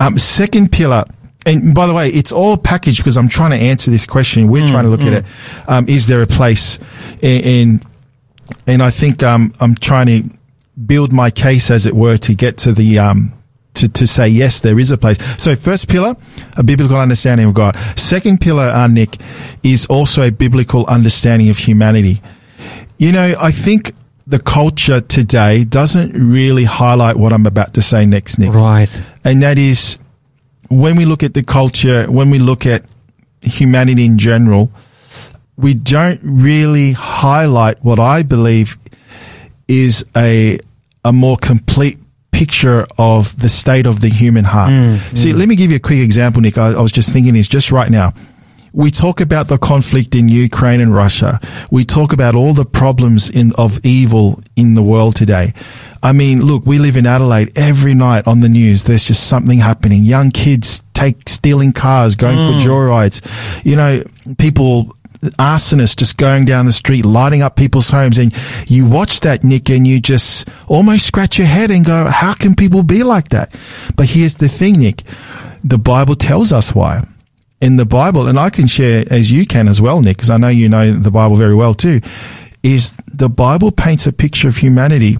[0.00, 1.04] Um, second pillar,
[1.46, 4.48] and by the way, it's all packaged because I'm trying to answer this question.
[4.48, 5.24] We're trying to look at it.
[5.68, 6.78] Um, is there a place
[7.20, 7.82] in, in
[8.66, 10.38] and I think um, I'm trying to
[10.86, 13.32] build my case, as it were, to get to the um,
[13.74, 15.18] to to say yes, there is a place.
[15.42, 16.16] So first pillar,
[16.56, 17.76] a biblical understanding of God.
[17.96, 19.16] Second pillar, uh, Nick,
[19.62, 22.20] is also a biblical understanding of humanity.
[22.98, 23.92] You know, I think
[24.26, 28.52] the culture today doesn't really highlight what I'm about to say next, Nick.
[28.52, 28.88] Right.
[29.24, 29.98] And that is
[30.68, 32.84] when we look at the culture, when we look at
[33.42, 34.70] humanity in general,
[35.62, 38.76] we don't really highlight what I believe
[39.68, 40.58] is a
[41.04, 41.98] a more complete
[42.32, 44.70] picture of the state of the human heart.
[44.72, 45.36] Mm, See, mm.
[45.36, 46.58] let me give you a quick example, Nick.
[46.58, 48.12] I, I was just thinking this just right now.
[48.72, 51.40] We talk about the conflict in Ukraine and Russia.
[51.70, 55.52] We talk about all the problems in, of evil in the world today.
[56.02, 58.84] I mean, look, we live in Adelaide every night on the news.
[58.84, 60.04] There's just something happening.
[60.04, 62.60] Young kids take stealing cars, going for mm.
[62.60, 63.64] joyrides.
[63.64, 64.04] You know,
[64.38, 68.18] people arsonists just going down the street, lighting up people's homes.
[68.18, 68.34] And
[68.68, 72.54] you watch that, Nick, and you just almost scratch your head and go, how can
[72.54, 73.54] people be like that?
[73.96, 75.02] But here's the thing, Nick.
[75.62, 77.06] The Bible tells us why.
[77.60, 80.36] In the Bible, and I can share as you can as well, Nick, because I
[80.36, 82.00] know you know the Bible very well too,
[82.64, 85.16] is the Bible paints a picture of humanity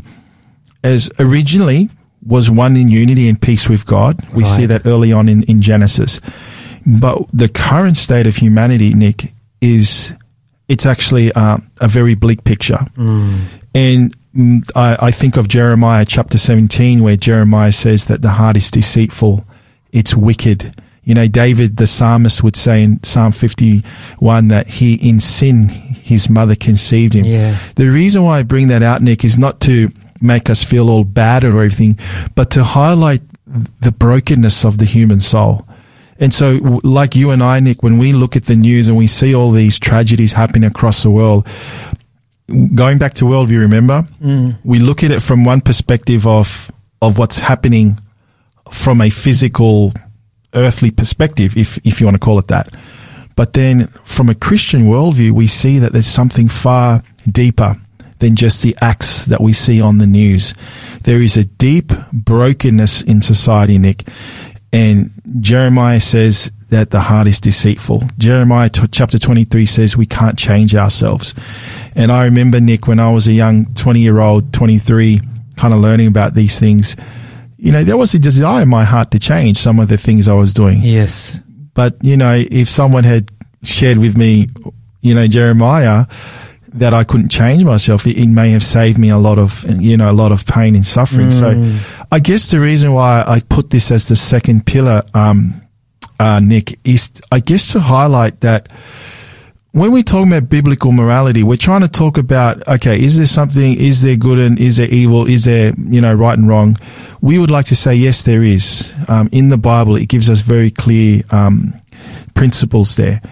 [0.82, 1.88] as originally
[2.26, 4.20] was one in unity and peace with God.
[4.32, 6.20] We see that early on in, in Genesis.
[6.84, 10.12] But the current state of humanity, Nick, is
[10.68, 12.80] it's actually uh, a very bleak picture.
[13.74, 18.56] And mm, I, I think of Jeremiah chapter 17, where Jeremiah says that the heart
[18.56, 19.44] is deceitful,
[19.92, 20.74] it's wicked.
[21.04, 26.28] You know, David, the psalmist, would say in Psalm 51 that he, in sin, his
[26.30, 27.24] mother conceived him.
[27.24, 27.58] Yeah.
[27.76, 31.04] The reason why I bring that out, Nick, is not to make us feel all
[31.04, 31.98] bad or everything,
[32.34, 33.22] but to highlight
[33.80, 35.66] the brokenness of the human soul.
[36.22, 39.08] And so, like you and I, Nick, when we look at the news and we
[39.08, 41.48] see all these tragedies happening across the world,
[42.76, 44.56] going back to worldview, remember, mm.
[44.62, 46.70] we look at it from one perspective of
[47.02, 48.00] of what's happening
[48.72, 49.92] from a physical,
[50.54, 52.72] earthly perspective, if if you want to call it that.
[53.34, 57.74] But then, from a Christian worldview, we see that there's something far deeper
[58.20, 60.54] than just the acts that we see on the news.
[61.02, 64.04] There is a deep brokenness in society, Nick.
[64.72, 68.02] And Jeremiah says that the heart is deceitful.
[68.16, 71.34] Jeremiah t- chapter 23 says we can't change ourselves.
[71.94, 75.20] And I remember, Nick, when I was a young 20 year old, 23,
[75.56, 76.96] kind of learning about these things,
[77.58, 80.26] you know, there was a desire in my heart to change some of the things
[80.26, 80.80] I was doing.
[80.80, 81.38] Yes.
[81.74, 83.30] But, you know, if someone had
[83.62, 84.48] shared with me,
[85.02, 86.06] you know, Jeremiah,
[86.74, 89.96] that I couldn't change myself, it, it may have saved me a lot of, you
[89.96, 91.30] know, a lot of pain and suffering.
[91.30, 91.50] So
[92.10, 95.54] I guess the reason why I put this as the second pillar, um,
[96.18, 98.68] uh, Nick, is I guess to highlight that
[99.72, 103.80] when we talk about biblical morality, we're trying to talk about, okay, is there something,
[103.80, 105.26] is there good and is there evil?
[105.26, 106.76] Is there, you know, right and wrong?
[107.22, 108.92] We would like to say, yes, there is.
[109.08, 111.72] Um, in the Bible, it gives us very clear, um,
[112.34, 113.22] principles there.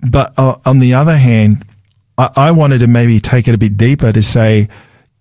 [0.00, 1.64] But uh, on the other hand,
[2.18, 4.68] I, I wanted to maybe take it a bit deeper to say,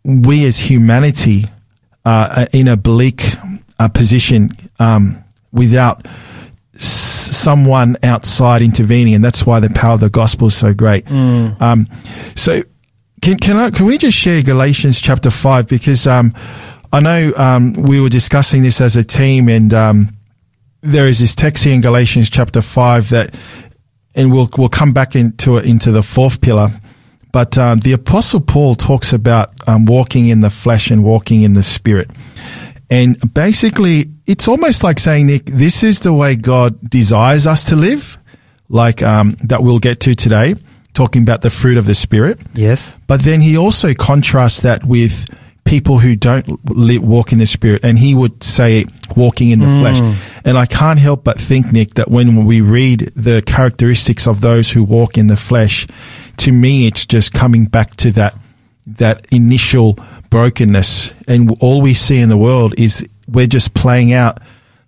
[0.03, 1.45] we as humanity
[2.05, 3.23] uh, are in a bleak
[3.79, 6.05] uh, position um, without
[6.73, 11.05] s- someone outside intervening, and that's why the power of the gospel is so great.
[11.11, 11.87] Um,
[12.35, 12.63] so,
[13.21, 16.33] can can I can we just share Galatians chapter five because um,
[16.93, 20.09] I know um, we were discussing this as a team, and um,
[20.81, 23.35] there is this text here in Galatians chapter five that,
[24.15, 26.69] and we'll we'll come back into it into the fourth pillar.
[27.37, 31.53] But um, the Apostle Paul talks about um, walking in the flesh and walking in
[31.53, 32.09] the spirit.
[32.89, 37.75] And basically, it's almost like saying, Nick, this is the way God desires us to
[37.75, 38.17] live,
[38.69, 40.55] like um, that we'll get to today,
[40.95, 42.39] talking about the fruit of the Spirit.
[42.55, 42.91] Yes.
[43.05, 45.27] But then he also contrasts that with
[45.63, 49.99] people who don't walk in the Spirit, and he would say walking in the flesh.
[50.43, 54.71] And I can't help but think, Nick, that when we read the characteristics of those
[54.71, 55.85] who walk in the flesh,
[56.37, 58.35] to me, it's just coming back to that
[58.85, 59.97] that initial
[60.29, 64.39] brokenness, and all we see in the world is we're just playing out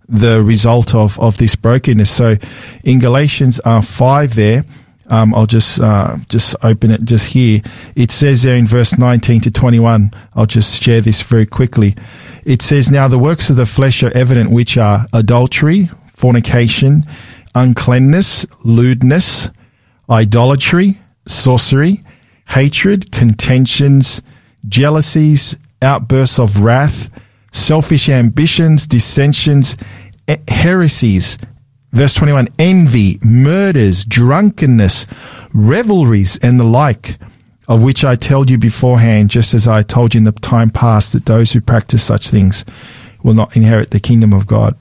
[0.08, 2.10] the result of, of this brokenness.
[2.10, 2.36] So
[2.82, 4.64] in Galatians uh, 5 there,
[5.06, 7.62] um, I'll just uh, just open it just here.
[7.96, 11.96] It says there in verse 19 to 21, I'll just share this very quickly.
[12.44, 17.04] It says, Now the works of the flesh are evident, which are adultery, fornication,
[17.56, 19.50] uncleanness, lewdness,
[20.08, 22.02] idolatry, sorcery,
[22.48, 24.22] hatred, contentions,
[24.68, 27.10] jealousies, outbursts of wrath,
[27.52, 29.76] selfish ambitions, dissensions,
[30.48, 31.38] heresies.
[31.92, 35.06] Verse 21 envy, murders, drunkenness,
[35.52, 37.18] revelries, and the like,
[37.66, 41.12] of which I tell you beforehand, just as I told you in the time past,
[41.14, 42.64] that those who practice such things
[43.24, 44.76] will not inherit the kingdom of God.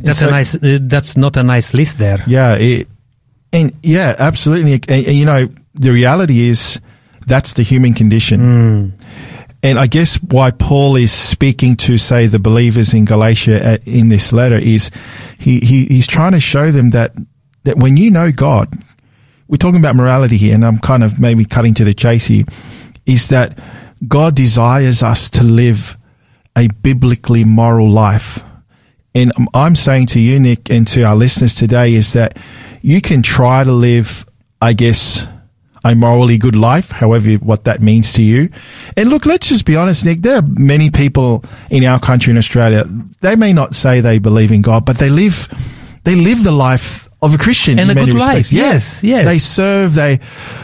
[0.00, 0.54] That's so- a nice.
[0.54, 2.24] Uh, that's not a nice list there.
[2.26, 2.88] Yeah, it,
[3.52, 4.74] and yeah, absolutely.
[4.74, 6.80] And, and, you know, the reality is
[7.28, 8.40] That's the human condition.
[9.62, 14.08] And I guess why Paul is speaking to, say, the believers in Galatia uh, in
[14.08, 14.90] this letter is
[15.38, 17.12] he, he, he's trying to show them that,
[17.64, 18.72] that when you know God,
[19.46, 22.44] we're talking about morality here, and I'm kind of maybe cutting to the chase here,
[23.04, 23.58] is that
[24.06, 25.98] God desires us to live
[26.56, 28.42] a biblically moral life.
[29.14, 32.38] And I'm saying to you, Nick, and to our listeners today is that
[32.88, 34.24] you can try to live,
[34.62, 35.26] I guess,
[35.84, 38.48] a morally good life, however, what that means to you.
[38.96, 40.22] And look, let's just be honest, Nick.
[40.22, 42.84] There are many people in our country in Australia.
[43.20, 45.48] They may not say they believe in God, but they live,
[46.04, 48.52] they live the life of a Christian And in a many good respects.
[48.52, 48.52] life.
[48.52, 49.24] Yes, yes.
[49.26, 49.94] They serve.
[49.94, 50.20] They,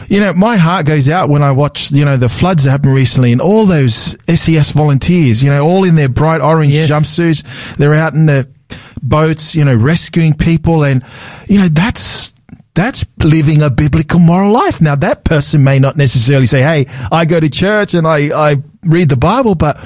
[0.07, 2.93] you know, my heart goes out when I watch, you know, the floods that happened
[2.95, 6.89] recently and all those SES volunteers, you know, all in their bright orange Yes.
[6.89, 7.75] jumpsuits.
[7.75, 8.47] They're out in the
[9.01, 10.83] boats, you know, rescuing people.
[10.83, 11.03] And,
[11.47, 12.33] you know, that's,
[12.73, 14.81] that's living a biblical moral life.
[14.81, 18.57] Now that person may not necessarily say, Hey, I go to church and I, I
[18.83, 19.77] read the Bible, but,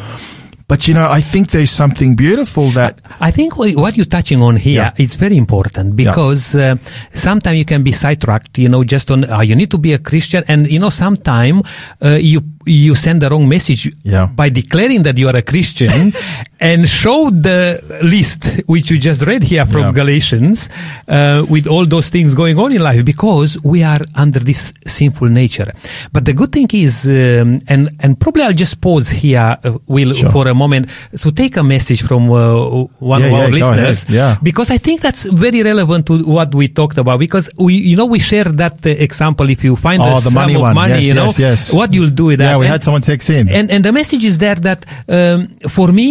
[0.67, 4.55] but you know, I think there's something beautiful that, I think what you're touching on
[4.55, 5.03] here Yeah.
[5.03, 6.75] is very important because uh,
[7.13, 9.99] sometimes you can be sidetracked, you know, just on uh, you need to be a
[9.99, 11.63] Christian, and you know, sometimes
[12.03, 14.27] uh, you you send the wrong message Yeah.
[14.27, 16.13] by declaring that you are a Christian
[16.59, 19.91] and show the list which you just read here from Yeah.
[20.01, 20.69] Galatians
[21.07, 25.29] uh, with all those things going on in life because we are under this sinful
[25.29, 25.71] nature.
[26.13, 30.13] But the good thing is, um, and and probably I'll just pause here, uh, Will,
[30.13, 30.31] Sure.
[30.31, 30.87] for a moment
[31.21, 34.05] to take a message from uh, one Yeah, of our listeners.
[34.09, 34.37] Yeah.
[34.43, 37.19] Because I think that's very relevant to what we talked about.
[37.19, 39.49] Because we, you know, we share that uh, example.
[39.49, 40.75] If you find Oh, a the sum money of one.
[40.75, 41.73] money, Yes, you know, yes.
[41.73, 42.58] what you'll do with that.
[42.59, 43.47] We And- had someone text in.
[43.49, 46.07] and and the message is there that um, for me,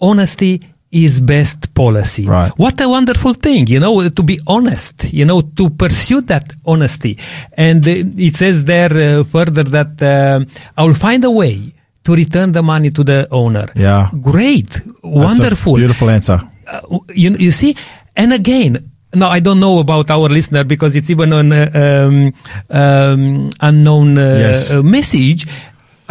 [0.00, 0.60] honesty
[1.06, 2.24] is best policy.
[2.26, 2.52] Right.
[2.58, 7.16] What a wonderful thing, you know, to be honest, you know, to pursue that honesty.
[7.56, 10.44] And uh, it says there uh, further that uh,
[10.76, 11.72] I will find a way
[12.04, 13.66] to return the money to the owner.
[13.74, 14.10] Yeah.
[14.20, 14.68] Great.
[14.70, 16.38] That's Wonderful beautiful answer.
[16.66, 16.80] uh,
[17.14, 17.74] you, you see,
[18.14, 18.72] and again,
[19.14, 22.32] now I don't know about our listener because it's even an uh, um,
[22.68, 24.72] um, unknown uh, Yes.
[24.72, 25.46] uh, message.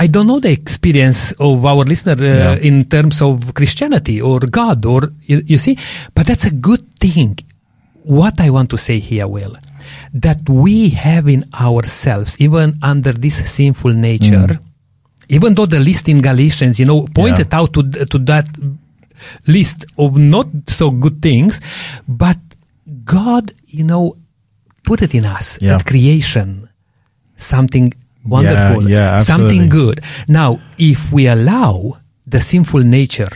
[0.03, 2.67] I don't know the experience of our listener uh, Yeah.
[2.69, 5.75] in terms of Christianity or God, or you, you see,
[6.15, 7.31] but that's a good thing.
[8.19, 9.53] What I want to say here, Will,
[10.25, 14.51] that we have in ourselves, even under this sinful nature,
[15.37, 17.81] even though the list in Galatians, you know, pointed out to
[18.13, 18.47] to that
[19.55, 20.47] list of not
[20.79, 21.61] so good things,
[22.07, 22.39] but
[23.05, 23.45] God,
[23.77, 24.05] you know,
[24.83, 25.77] put it in us Yeah.
[25.77, 26.49] that creation,
[27.37, 27.93] something
[28.25, 30.01] wonderful, yeah, something good.
[30.27, 33.29] Now, if we allow the sinful nature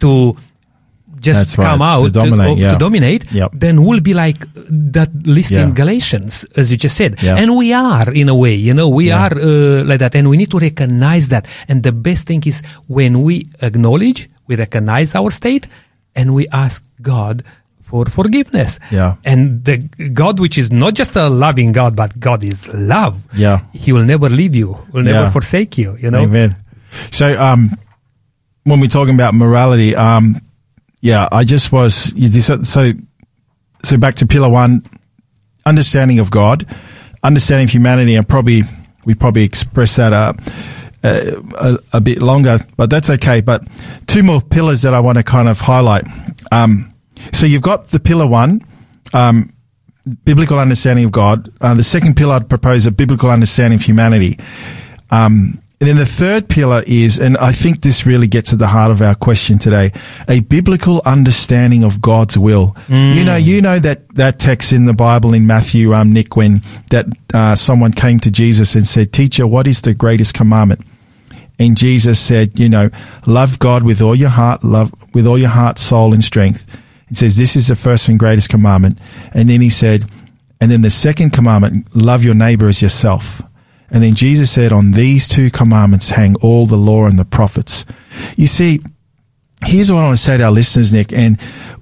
[0.00, 0.36] to
[1.20, 2.72] just That's come to out uh, dominate, of- yeah.
[2.72, 3.50] to dominate, Yep.
[3.54, 7.20] then we'll be like that list in Galatians, as you just said.
[7.20, 7.34] Yeah.
[7.36, 9.26] And we are in a way, you know, we Yeah.
[9.26, 11.46] are uh, like that, and we need to recognize that.
[11.66, 15.66] And the best thing is when we acknowledge, we recognize our state,
[16.14, 17.42] and we ask God
[17.88, 18.78] for forgiveness.
[18.90, 19.16] Yeah.
[19.24, 19.78] And the
[20.12, 23.16] God, which is not just a loving God, but God is love.
[23.34, 23.62] Yeah.
[23.72, 24.76] He will never leave you.
[24.92, 25.30] Will never Yeah.
[25.30, 25.96] forsake you.
[25.98, 26.20] You know.
[26.22, 26.56] Amen.
[27.10, 27.76] So, um,
[28.64, 30.40] when we're talking about morality, um,
[31.00, 32.12] yeah, I just was
[32.68, 32.92] so
[33.84, 34.82] so back to pillar one,
[35.64, 36.66] understanding of God,
[37.22, 38.64] understanding of humanity, and probably
[39.04, 40.32] we probably express that uh,
[41.04, 43.40] uh, a, a bit longer, but that's okay.
[43.40, 43.62] But
[44.06, 46.04] two more pillars that I want to kind of highlight.
[46.50, 46.92] Um,
[47.32, 48.64] so you've got the pillar one.
[49.12, 49.52] Um,
[50.24, 51.50] biblical understanding of God.
[51.60, 54.38] Uh, the second pillar I'd propose a biblical understanding of humanity.
[55.10, 58.66] Um, and then the third pillar is, and I think this really gets at the
[58.66, 59.92] heart of our question today,
[60.28, 62.76] a biblical understanding of God's will.
[62.88, 66.62] You know, you know that, that text in the Bible in Matthew, um, Nick, when
[66.90, 70.84] that, uh, someone came to Jesus and said, teacher, what is the greatest commandment?
[71.60, 72.90] And Jesus said, you know,
[73.26, 76.66] love God with all your heart, love with all your heart, soul, and strength.
[77.08, 78.98] He says, this is the first and greatest commandment.
[79.32, 80.08] And then he said,
[80.60, 83.40] and then the second commandment, love your neighbor as yourself.
[83.90, 87.86] And then Jesus said, on these two commandments hang all the law and the prophets.
[88.36, 88.80] You see,
[89.64, 91.12] here's what I want to say to our listeners, Nick.
[91.12, 91.38] And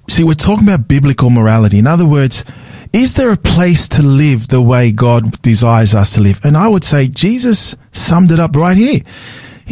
[0.08, 1.78] see, we're talking about biblical morality.
[1.78, 2.44] In other words,
[2.92, 6.40] is there a place to live the way God desires us to live?
[6.44, 9.00] And I would say Jesus summed it up right here.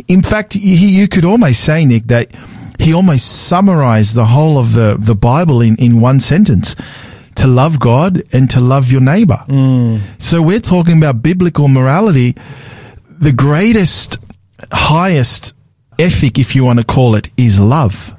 [0.09, 2.33] In fact, you could almost say, Nick, that
[2.79, 6.77] he almost summarized the whole of the, the Bible in, in one sentence.
[7.37, 9.45] To love God and to love your neighbor.
[10.19, 12.37] So we're talking about biblical morality.
[13.09, 14.19] The greatest,
[14.71, 15.53] highest
[15.99, 18.15] ethic, if you want to call it, is love.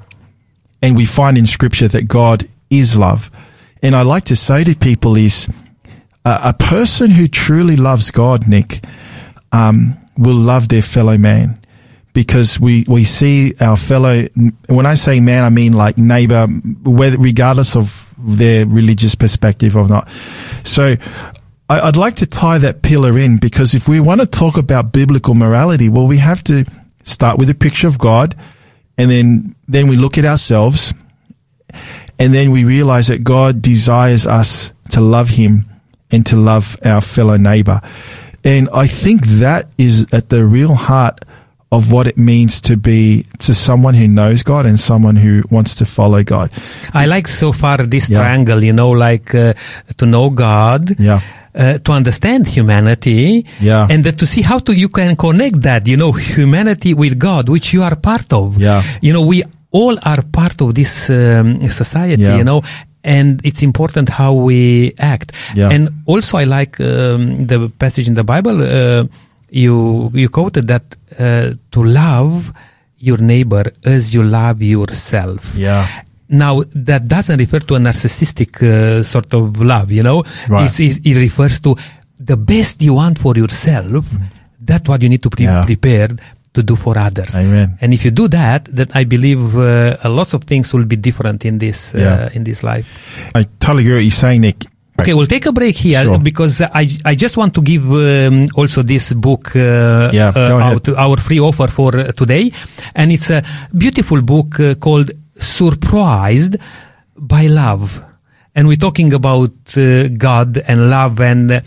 [0.82, 3.30] And we find in scripture that God is love.
[3.82, 5.48] And I like to say to people is
[6.26, 8.84] a, a person who truly loves God, Nick,
[9.50, 11.58] um, will love their fellow man
[12.16, 14.26] because we, we see our fellow,
[14.68, 16.46] when I say man, I mean like neighbor,
[16.82, 20.08] whether, regardless of their religious perspective or not.
[20.64, 20.96] So
[21.68, 24.92] I, I'd like to tie that pillar in because if we want to talk about
[24.94, 26.64] biblical morality, well, we have to
[27.02, 28.34] start with a picture of God
[28.96, 30.94] and then, then we look at ourselves
[32.18, 35.66] and then we realize that God desires us to love him
[36.10, 37.82] and to love our fellow neighbor.
[38.42, 41.26] And I think that is at the real heart
[41.72, 45.74] of what it means to be to someone who knows God and someone who wants
[45.76, 46.50] to follow God.
[46.94, 48.20] I like so far this Yeah.
[48.20, 49.52] triangle, you know, like uh,
[49.98, 50.94] to know God.
[50.98, 51.20] Yeah.
[51.58, 53.86] Uh, to understand humanity Yeah.
[53.90, 57.72] and to see how to you can connect that you know humanity with god which
[57.72, 58.82] you are part of Yeah.
[59.00, 62.36] you know we all are part of this um, society Yeah.
[62.36, 62.60] you know
[63.02, 65.70] and it's important how we act Yeah.
[65.74, 69.04] and also i like um, the passage in the bible uh,
[69.64, 70.84] you you quoted that
[71.18, 72.52] uh, to love
[73.08, 75.86] your neighbor as you love yourself Yeah.
[76.28, 76.54] now
[76.88, 80.66] that doesn't refer to a narcissistic uh, sort of love you know Right.
[80.66, 81.70] it's, it, it refers to
[82.30, 84.04] the best you want for yourself
[84.68, 85.64] that's what you need to be Yeah.
[85.64, 86.20] prepared
[86.54, 87.68] to do for others Amen.
[87.82, 91.44] and if you do that then i believe uh, lots of things will be different
[91.44, 92.36] in this uh, Yeah.
[92.36, 92.86] in this life
[93.34, 94.64] I totally agree what you're saying, Nick.
[94.98, 96.18] Okay, we'll take a break here Sure.
[96.18, 100.88] because I I just want to give um, also this book uh, Yeah, uh, out
[100.88, 102.50] our free offer for uh, today,
[102.94, 103.42] and it's a
[103.76, 106.56] beautiful book uh, called "Surprised
[107.16, 108.02] by Love."
[108.54, 111.60] And we're talking about uh, God and love and uh,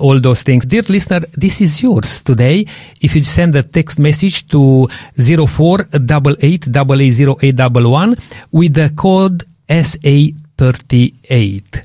[0.00, 0.64] all those things.
[0.64, 2.64] Dear listener, this is yours today.
[3.02, 8.16] If you send a text message to 0488880811
[8.50, 11.82] with the code SA38.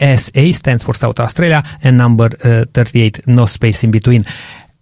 [0.00, 4.24] SA stands for South Australia and number uh, 38, no space in between.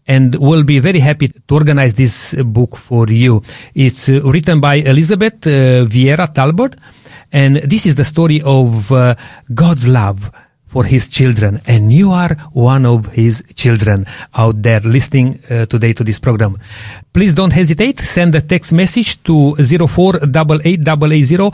[0.06, 3.42] And we'll be very happy to organize this book for you.
[3.74, 6.76] It's uh, written by Elizabeth uh, Viera Talbot,
[7.30, 9.14] and this is the story of uh,
[9.54, 10.30] God's love
[10.72, 11.60] for his children.
[11.66, 16.56] And you are one of his children out there listening uh, today to this program.
[17.12, 18.00] Please don't hesitate.
[18.00, 21.52] Send a text message to 048880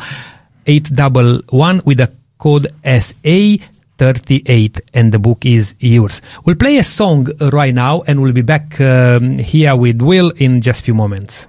[0.66, 6.22] 811 with the code SA38 and the book is yours.
[6.44, 10.60] We'll play a song right now and we'll be back um, here with Will in
[10.60, 11.46] just a few moments.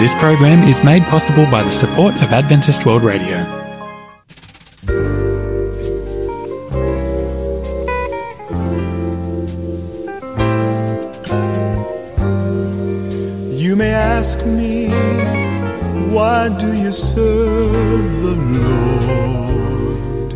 [0.00, 3.38] This program is made possible by the support of Adventist World Radio.
[13.58, 14.77] You may ask me,
[16.18, 20.32] why do you serve the Lord?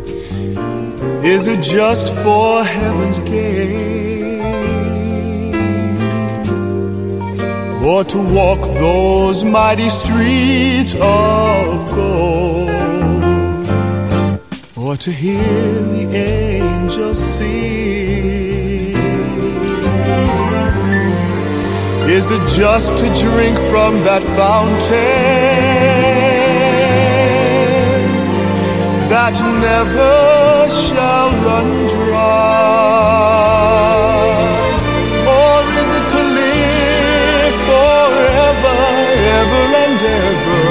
[1.34, 4.42] Is it just for heaven's gain?
[7.90, 12.70] Or to walk those mighty streets of gold?
[14.84, 17.72] Or to hear the angels sing?
[22.18, 25.61] Is it just to drink from that fountain
[29.12, 29.36] that
[29.68, 30.16] never
[30.72, 32.32] shall run dry?
[35.36, 38.78] Or is it to live forever,
[39.38, 40.64] ever and ever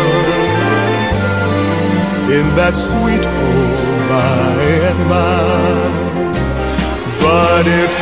[2.38, 4.58] in that sweet old by
[4.89, 6.02] and by?
[7.22, 7.94] But if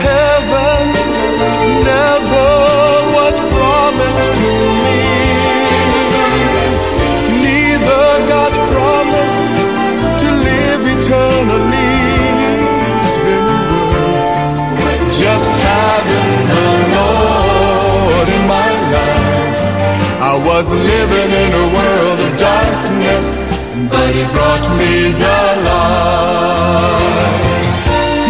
[20.29, 23.41] I was living in a world of darkness,
[23.89, 27.33] but He brought me the light.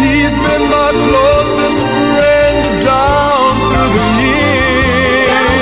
[0.00, 5.52] He's been my closest friend down through the years.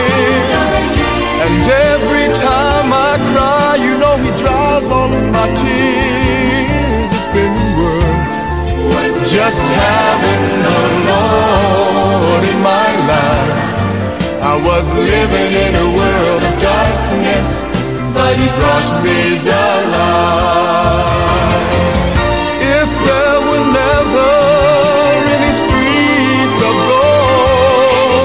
[1.42, 1.58] And
[1.90, 7.10] every time I cry, you know he dries all of my tears.
[7.18, 10.80] It's been worth just having the
[11.10, 13.47] Lord in my life.
[14.40, 17.66] I was living in a world of darkness,
[18.14, 21.18] but he brought me the light.
[22.78, 24.30] If there were never
[25.34, 28.22] any streets of gold,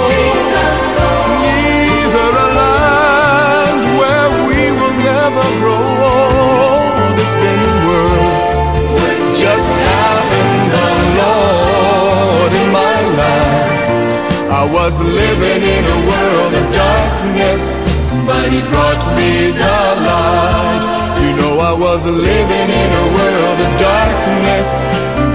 [1.42, 5.82] neither a land where we will never grow
[6.14, 8.54] old, it's been worth
[9.34, 10.88] just having the
[11.20, 13.88] Lord in my life.
[14.54, 15.53] I was living
[17.54, 17.76] darkness,
[18.26, 19.80] but He brought me the
[20.10, 20.84] light.
[21.22, 24.84] You know I was living in a world of darkness,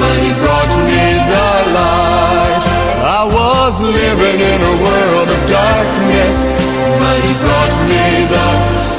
[0.00, 2.62] but He brought me the light.
[2.98, 6.50] I was living in a world of darkness,
[6.98, 8.97] but He brought me the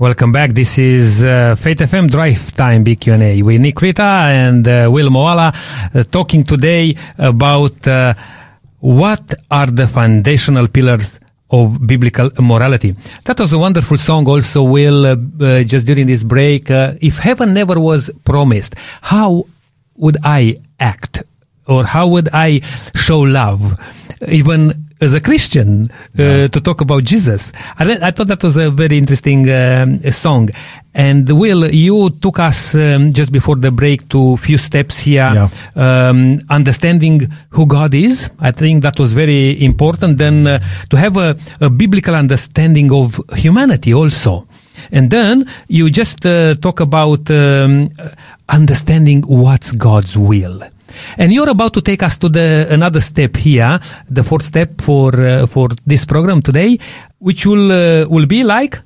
[0.00, 0.54] Welcome back.
[0.54, 5.10] This is uh, Faith FM Drive Time Big Q&A with Nick Rita and uh, Will
[5.10, 5.54] Moala
[5.94, 8.14] uh, talking today about uh,
[8.78, 11.20] what are the foundational pillars
[11.50, 12.96] of biblical morality.
[13.24, 16.70] That was a wonderful song also, Will, uh, uh, just during this break.
[16.70, 19.44] if heaven never was promised, how
[19.96, 21.24] would I act?
[21.66, 22.60] Or how would I
[22.94, 23.78] show love?
[24.26, 27.52] Even as a Christian uh, to talk about Jesus.
[27.78, 30.50] I, re- I, thought that was a very interesting um, song.
[30.92, 35.30] And Will, you took us um, just before the break to a few steps here,
[35.32, 35.48] yeah.
[35.76, 38.30] um, understanding who God is.
[38.40, 40.18] I think that was very important.
[40.18, 40.58] Then uh,
[40.90, 44.48] to have a, a, biblical understanding of humanity also.
[44.90, 47.90] And then you just uh, talk about um,
[48.48, 50.62] understanding what's God's will.
[51.18, 55.10] And you're about to take us to the another step here, the fourth step for
[55.20, 56.78] uh, for this program today,
[57.18, 58.78] which will uh, will be like.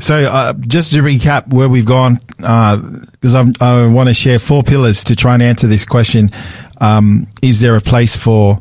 [0.00, 4.62] So, uh, just to recap where we've gone, because uh, I want to share four
[4.62, 6.30] pillars to try and answer this question:
[6.78, 8.60] um, Is there a place for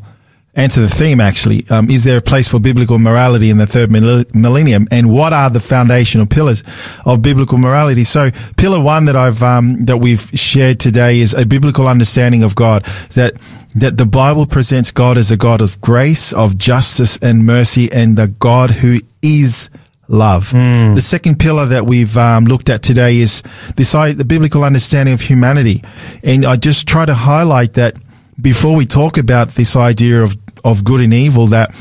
[0.55, 1.65] answer the theme actually.
[1.69, 4.87] Um, is there a place for biblical morality in the third millennium?
[4.91, 6.63] And what are the foundational pillars
[7.05, 8.03] of biblical morality?
[8.03, 12.55] So pillar one that I've, um, that we've shared today is a biblical understanding of
[12.55, 12.83] God
[13.13, 13.33] that
[13.75, 18.17] that the Bible presents God as a God of grace, of justice and mercy, and
[18.17, 19.69] a God who is
[20.07, 20.51] love.
[20.51, 20.95] Mm.
[20.95, 23.43] The second pillar that we've um, looked at today is
[23.75, 25.83] this the biblical understanding of humanity,
[26.23, 27.97] and I just try to highlight that
[28.41, 31.74] before we talk about this idea of of good and evil that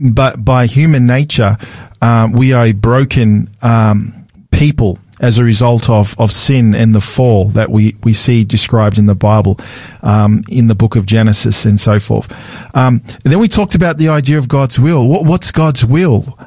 [0.00, 1.56] but by human nature
[2.02, 7.00] um, we are a broken um, people as a result of, of sin and the
[7.00, 9.58] fall that we, we see described in the Bible,
[10.02, 12.32] um, in the book of Genesis and so forth.
[12.74, 15.08] Um, and then we talked about the idea of God's will.
[15.08, 16.38] What, what's God's will?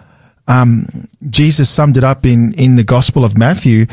[0.48, 3.88] Um, Jesus summed it up in, in the Gospel of Matthew.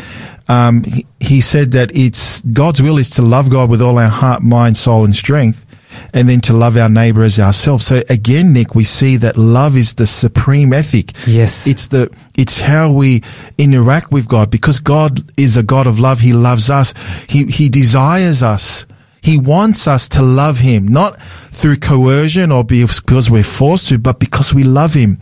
[0.49, 4.09] Um, he, he said that it's God's will is to love God with all our
[4.09, 5.67] heart, mind, soul, and strength
[6.13, 7.87] and then to love our neighbor as ourselves.
[7.87, 11.13] So again, Nick, we see that love is the supreme ethic.
[11.27, 11.67] Yes.
[11.67, 13.23] It's the, it's how we
[13.57, 16.21] interact with God because God is a God of love.
[16.21, 16.95] He loves us.
[17.29, 18.87] He, he desires us.
[19.21, 21.21] He wants us to love him, not
[21.51, 25.19] through coercion or because we're forced to, but because we love him.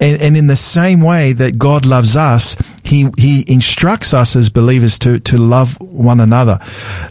[0.00, 4.50] And, and in the same way that God loves us, he, he instructs us as
[4.50, 6.58] believers to, to love one another.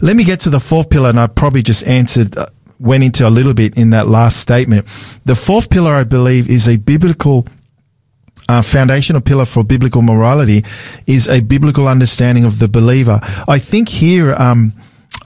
[0.00, 2.46] Let me get to the fourth pillar, and I probably just answered uh,
[2.80, 4.86] went into a little bit in that last statement.
[5.24, 7.46] The fourth pillar, I believe, is a biblical
[8.48, 10.64] uh, foundational pillar for biblical morality
[11.06, 13.20] is a biblical understanding of the believer.
[13.46, 14.72] I think here, um,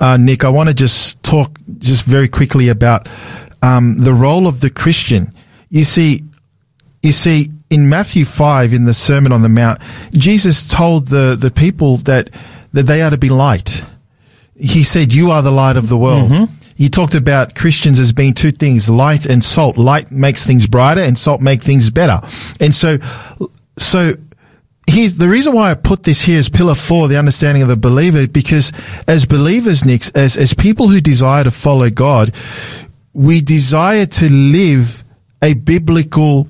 [0.00, 3.08] uh, Nick, I want to just talk just very quickly about
[3.62, 5.32] um, the role of the Christian.
[5.70, 6.24] You see,
[7.02, 9.80] you see, in Matthew five, in the Sermon on the Mount,
[10.10, 12.30] Jesus told the the people that
[12.72, 13.84] that they are to be light.
[14.56, 18.12] He said, "You are the light of the world." Mm-hmm you talked about Christians as
[18.12, 19.78] being two things, light and salt.
[19.78, 22.20] Light makes things brighter and salt make things better.
[22.58, 22.98] And so,
[23.78, 24.14] so
[24.88, 27.76] here's the reason why I put this here as pillar four, the understanding of the
[27.76, 28.72] believer, because
[29.06, 32.34] as believers, Nick, as, as people who desire to follow God,
[33.12, 35.04] we desire to live
[35.40, 36.48] a biblical,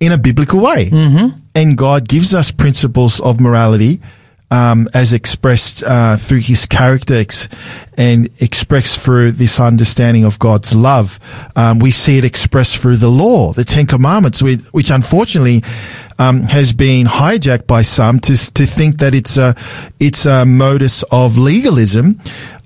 [0.00, 0.86] in a biblical way.
[0.86, 1.36] Mm-hmm.
[1.54, 4.00] And God gives us principles of morality
[4.50, 7.48] um, as expressed uh, through his character ex-
[7.96, 11.20] and expressed through this understanding of God's love.
[11.54, 15.62] Um, we see it expressed through the law, the Ten Commandments, which, which unfortunately
[16.18, 19.54] um, has been hijacked by some to to think that it's a
[20.00, 22.20] it's a modus of legalism.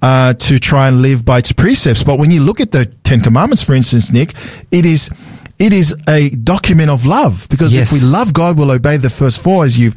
[0.04, 2.02] Uh, to try and live by its precepts.
[2.02, 4.34] But when you look at the Ten Commandments, for instance, Nick,
[4.72, 5.08] it is
[5.62, 7.92] it is a document of love because yes.
[7.92, 9.96] if we love God, we'll obey the first four, as you've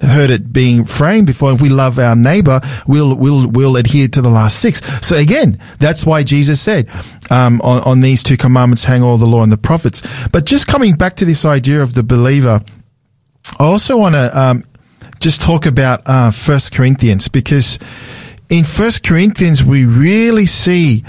[0.00, 1.52] heard it being framed before.
[1.52, 4.80] If we love our neighbor, we'll we'll we'll adhere to the last six.
[5.06, 6.88] So again, that's why Jesus said,
[7.30, 10.02] um, on, on these two commandments hang all the law and the prophets.
[10.28, 12.62] But just coming back to this idea of the believer,
[13.58, 14.64] I also want to um,
[15.20, 17.78] just talk about uh, First Corinthians because
[18.48, 21.04] in First Corinthians we really see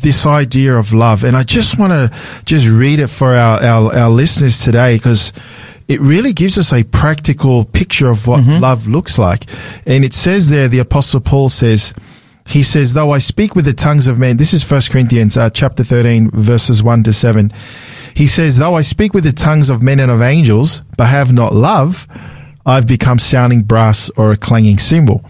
[0.00, 1.24] this idea of love.
[1.24, 5.32] And I just want to just read it for our, our, our listeners today because
[5.88, 9.44] it really gives us a practical picture of what love looks like.
[9.86, 11.94] And it says there, the apostle Paul says,
[12.46, 15.50] he says, though I speak with the tongues of men, this is First Corinthians uh,
[15.50, 17.52] chapter 13 verses 1 to 7.
[18.14, 21.32] He says, though I speak with the tongues of men and of angels, but have
[21.32, 22.08] not love,
[22.66, 25.24] I've become sounding brass or a clanging cymbal.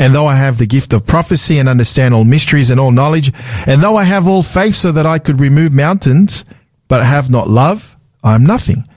[0.00, 3.32] And though I have the gift of prophecy and understand all mysteries and all knowledge,
[3.66, 6.46] and though I have all faith so that I could remove mountains,
[6.88, 8.88] but have not love, I am nothing.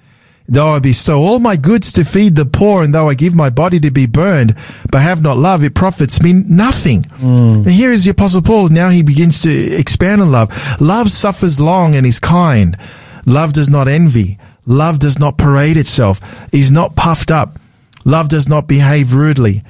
[0.47, 3.49] Though I bestow all my goods to feed the poor, and though I give my
[3.49, 4.55] body to be burned,
[4.91, 7.03] but have not love, it profits me nothing.
[7.03, 7.65] Mm.
[7.65, 8.69] And here is the apostle Paul.
[8.69, 10.81] Now he begins to expand on love.
[10.81, 12.77] Love suffers long and is kind.
[13.25, 14.37] Love does not envy.
[14.65, 16.21] Love does not parade itself,
[16.53, 17.59] is not puffed up.
[18.05, 19.63] Love does not behave rudely.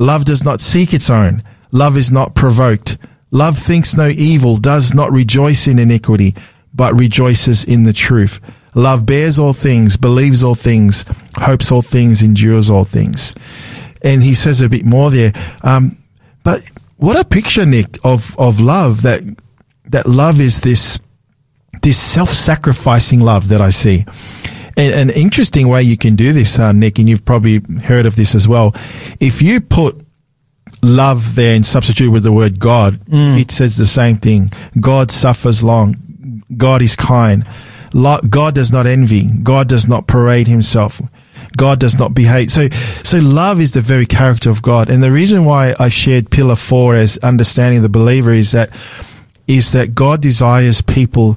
[0.00, 1.42] Love does not seek its own.
[1.72, 2.96] Love is not provoked.
[3.30, 6.34] Love thinks no evil, does not rejoice in iniquity,
[6.74, 8.40] but rejoices in the truth.
[8.74, 11.04] Love bears all things, believes all things,
[11.36, 13.34] hopes all things, endures all things.
[14.02, 15.34] And he says a bit more there.
[15.62, 15.98] Um,
[16.44, 16.62] but
[16.96, 19.22] what a picture, Nick, of, of love that,
[19.84, 20.98] that love is this,
[21.82, 24.06] this self-sacrificing love that I see.
[24.80, 28.34] An interesting way you can do this, uh, Nick, and you've probably heard of this
[28.34, 28.74] as well.
[29.20, 30.00] If you put
[30.82, 33.00] love there and substitute with the word God,
[33.38, 34.52] it says the same thing.
[34.80, 36.42] God suffers long.
[36.56, 37.44] God is kind.
[37.92, 39.28] God does not envy.
[39.42, 41.00] God does not parade himself.
[41.56, 42.50] God does not behave.
[42.50, 42.68] So,
[43.02, 44.88] so love is the very character of God.
[44.88, 48.70] And the reason why I shared pillar four as understanding the believer is that,
[49.46, 51.36] is that God desires people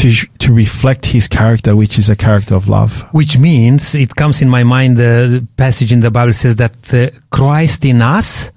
[0.00, 3.02] to, to reflect his character, which is a character of love.
[3.12, 7.10] Which means it comes in my mind the passage in the Bible says that uh,
[7.30, 8.52] Christ in us,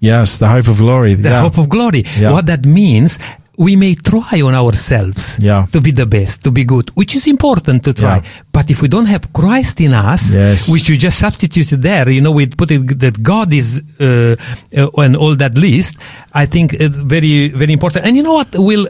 [0.00, 1.14] Yes, the hope of glory.
[1.14, 1.40] the yeah.
[1.42, 2.02] hope of glory.
[2.18, 2.32] Yeah.
[2.32, 3.18] What that means,
[3.58, 5.66] we may try on ourselves Yeah.
[5.72, 8.16] to be the best, to be good, which is important to try.
[8.18, 8.30] Yeah.
[8.52, 10.68] But if we don't have Christ in us, Yes.
[10.68, 14.36] which you just substituted there, you know, we put it that God is uh,
[14.76, 15.96] uh, on all that list.
[16.32, 18.04] I think it's very, very important.
[18.06, 18.48] And you know what?
[18.54, 18.86] Will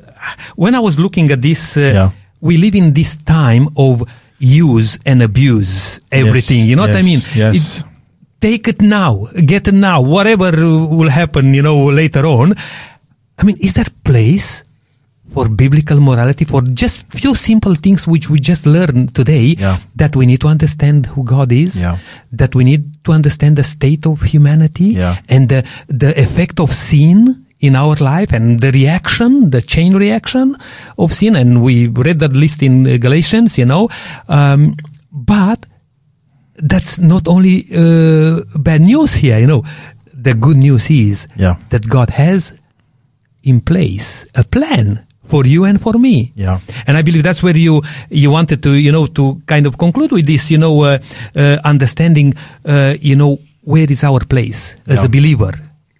[0.57, 2.11] when I was looking at this, uh, Yeah.
[2.43, 4.05] we live in this time of
[4.39, 6.59] use and abuse everything.
[6.59, 7.21] Yes, You know what I mean?
[7.35, 7.79] yes, Yes.
[7.79, 7.85] It-
[8.41, 10.53] take it now, get it now, whatever
[10.99, 12.55] will happen, you know, later on.
[13.39, 14.64] I mean, is there place
[15.32, 19.78] for biblical morality for just few simple things which we just learned today Yeah.
[19.97, 21.99] that we need to understand who God is, Yeah.
[22.32, 25.18] that we need to understand the state of humanity Yeah.
[25.28, 30.57] and the, the effect of sin in our life and the reaction, the chain reaction
[30.97, 31.36] of sin.
[31.36, 33.89] And we read that list in uh, Galatians, you know.
[34.28, 34.76] Um,
[35.12, 35.66] but
[36.57, 39.62] that's not only uh, bad news here, you know.
[40.14, 41.57] The good news is Yeah.
[41.70, 42.58] that God has
[43.43, 46.32] in place a plan for you and for me.
[46.36, 46.61] Yeah.
[46.86, 50.12] And I believe that's where you you wanted to you know to kind of conclude
[50.12, 50.99] with this you know uh,
[51.36, 52.34] uh, understanding
[52.64, 55.05] uh, you know where is our place as Yeah.
[55.05, 55.53] a believer.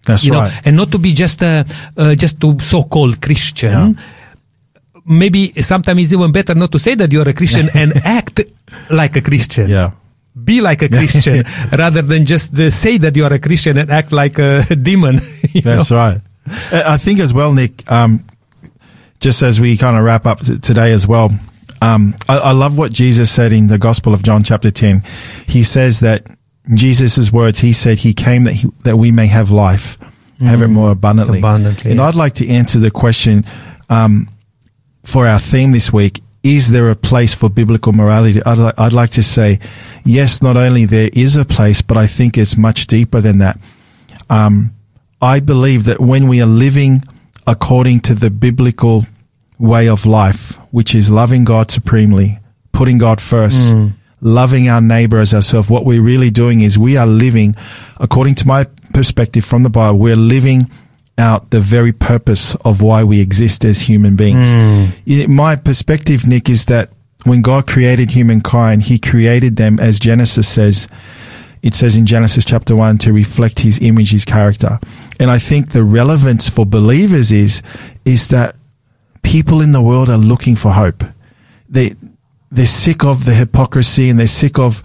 [0.05, 0.61] That's you know, right.
[0.65, 1.65] and not to be just a
[1.97, 3.97] uh, just to so-called Christian.
[5.05, 8.41] Maybe sometimes it's even better not to say that you're a Christian and act
[8.89, 9.91] like a Christian Yeah.
[10.43, 11.43] be like a Christian
[11.77, 15.19] rather than just uh, say that you are a Christian and act like a demon.
[15.63, 15.97] That's know?
[15.97, 16.21] right.
[16.71, 18.25] I think as well, Nick, um,
[19.19, 21.31] just as we kind of wrap up t- today as well,
[21.81, 25.03] um, I, I love what Jesus said in the Gospel of John chapter 10.
[25.47, 26.25] He says that
[26.73, 29.97] Jesus' words, he said he came that, he, that we may have life,
[30.39, 31.39] have it more abundantly.
[31.39, 32.07] Abundantly, And yeah.
[32.07, 33.45] I'd like to answer the question,
[33.89, 34.29] um,
[35.03, 38.41] for our theme this week, is there a place for biblical morality?
[38.43, 39.59] I'd, li- I'd like to say,
[40.05, 43.59] yes, not only there is a place, but I think it's much deeper than that.
[44.29, 44.73] Um,
[45.21, 47.03] I believe that when we are living
[47.45, 49.05] according to the biblical
[49.57, 52.39] way of life, which is loving God supremely,
[52.71, 53.93] putting God first, mm.
[54.21, 57.55] loving our neighbor as ourselves, what we're really doing is we are living,
[57.97, 60.69] according to my perspective from the Bible, we're living
[61.17, 64.47] out the very purpose of why we exist as human beings.
[64.47, 64.91] Mm.
[65.03, 66.91] Yeah, My perspective, Nick, is that
[67.25, 70.87] when God created humankind, He created them, as Genesis says,
[71.61, 74.79] it says in Genesis chapter 1 to reflect his image, his character.
[75.19, 77.61] And I think the relevance for believers is,
[78.05, 78.55] is that
[79.21, 81.03] people in the world are looking for hope.
[81.67, 81.93] They,
[82.51, 84.81] they're sick of the hypocrisy and they're sick of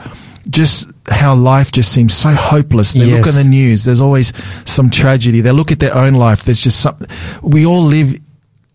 [0.50, 2.92] just how life just seems so hopeless.
[2.92, 3.28] They look Yes.
[3.28, 3.84] at the news.
[3.84, 4.32] There's always
[4.64, 5.40] some tragedy.
[5.40, 6.42] They look at their own life.
[6.44, 6.96] There's just some,
[7.40, 8.18] we all live,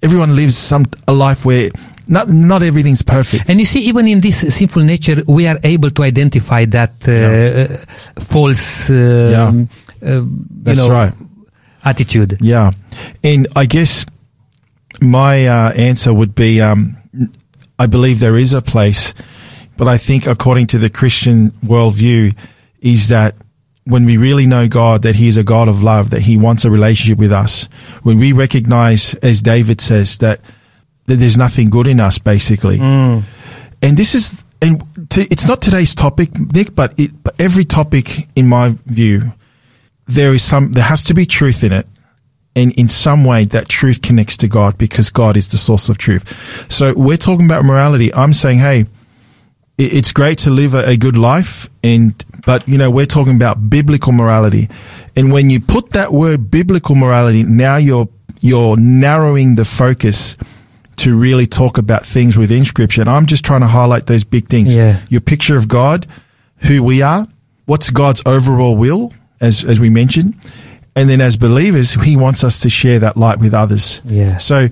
[0.01, 1.69] everyone lives some, a life where
[2.07, 3.43] not, not everything's perfect.
[3.49, 7.11] And you see, even in this sinful nature, we are able to identify that uh,
[7.11, 7.77] uh,
[8.23, 9.69] false, uh, um,
[10.01, 10.21] uh,
[10.63, 11.13] That's know, right.
[11.83, 12.37] Attitude.
[12.41, 12.71] Yeah.
[13.23, 14.05] And I guess
[15.01, 16.97] my uh, answer would be um,
[17.77, 19.13] I believe there is a place,
[19.77, 22.35] but I think according to the Christian worldview,
[22.81, 23.35] is that
[23.85, 26.65] when we really know God, that He is a God of love, that He wants
[26.65, 27.67] a relationship with us,
[28.03, 30.41] when we recognize, as David says, that,
[31.07, 32.79] that there's nothing good in us, basically.
[33.81, 38.27] And this is, and to, it's not today's topic, Nick, but, it, but every topic,
[38.35, 39.33] in my view,
[40.09, 41.87] there is some, there has to be truth in it.
[42.55, 45.97] And in some way, that truth connects to God because God is the source of
[45.97, 46.25] truth.
[46.71, 48.13] So we're talking about morality.
[48.13, 48.85] I'm saying, hey,
[49.77, 52.13] it's great to live a, a good life and
[52.45, 54.67] but you know we're talking about biblical morality
[55.15, 58.09] and when you put that word biblical morality now you're
[58.41, 60.35] you're narrowing the focus
[60.97, 64.49] to really talk about things within scripture and i'm just trying to highlight those big
[64.49, 64.99] things Yeah.
[65.07, 66.05] your picture of god
[66.63, 67.25] who we are
[67.65, 70.33] what's god's overall will as as we mentioned
[70.95, 74.37] and then as believers he wants us to share that light with others Yeah.
[74.37, 74.69] so,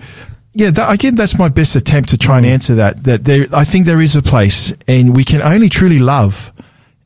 [0.53, 3.03] yeah, that, again, that's my best attempt to try and answer that.
[3.03, 6.51] That there, I think there is a place, and we can only truly love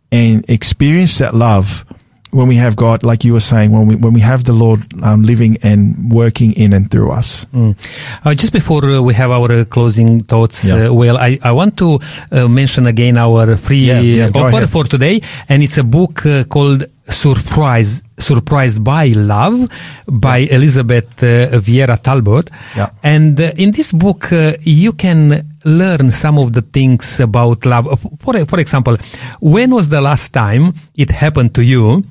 [0.09, 1.83] and experience that love
[2.29, 4.79] when we have God, like you were saying, when we when we have the Lord
[5.03, 7.45] um, living and working in and through us.
[7.53, 10.87] Uh, just before uh, we have our uh, closing thoughts, Yeah.
[10.87, 11.99] uh, well, I, I want to
[12.31, 16.25] uh, mention again our free Yeah, yeah, uh, offer for today, and it's a book
[16.25, 19.69] uh, called Surprise, Surprised by Love
[20.07, 22.49] by Elizabeth uh, Viera Talbot.
[22.75, 22.91] Yeah.
[23.03, 27.99] And uh, in this book, uh, you can learn some of the things about love.
[28.19, 28.97] For, for example,
[29.39, 32.03] when was the last time it happened to you?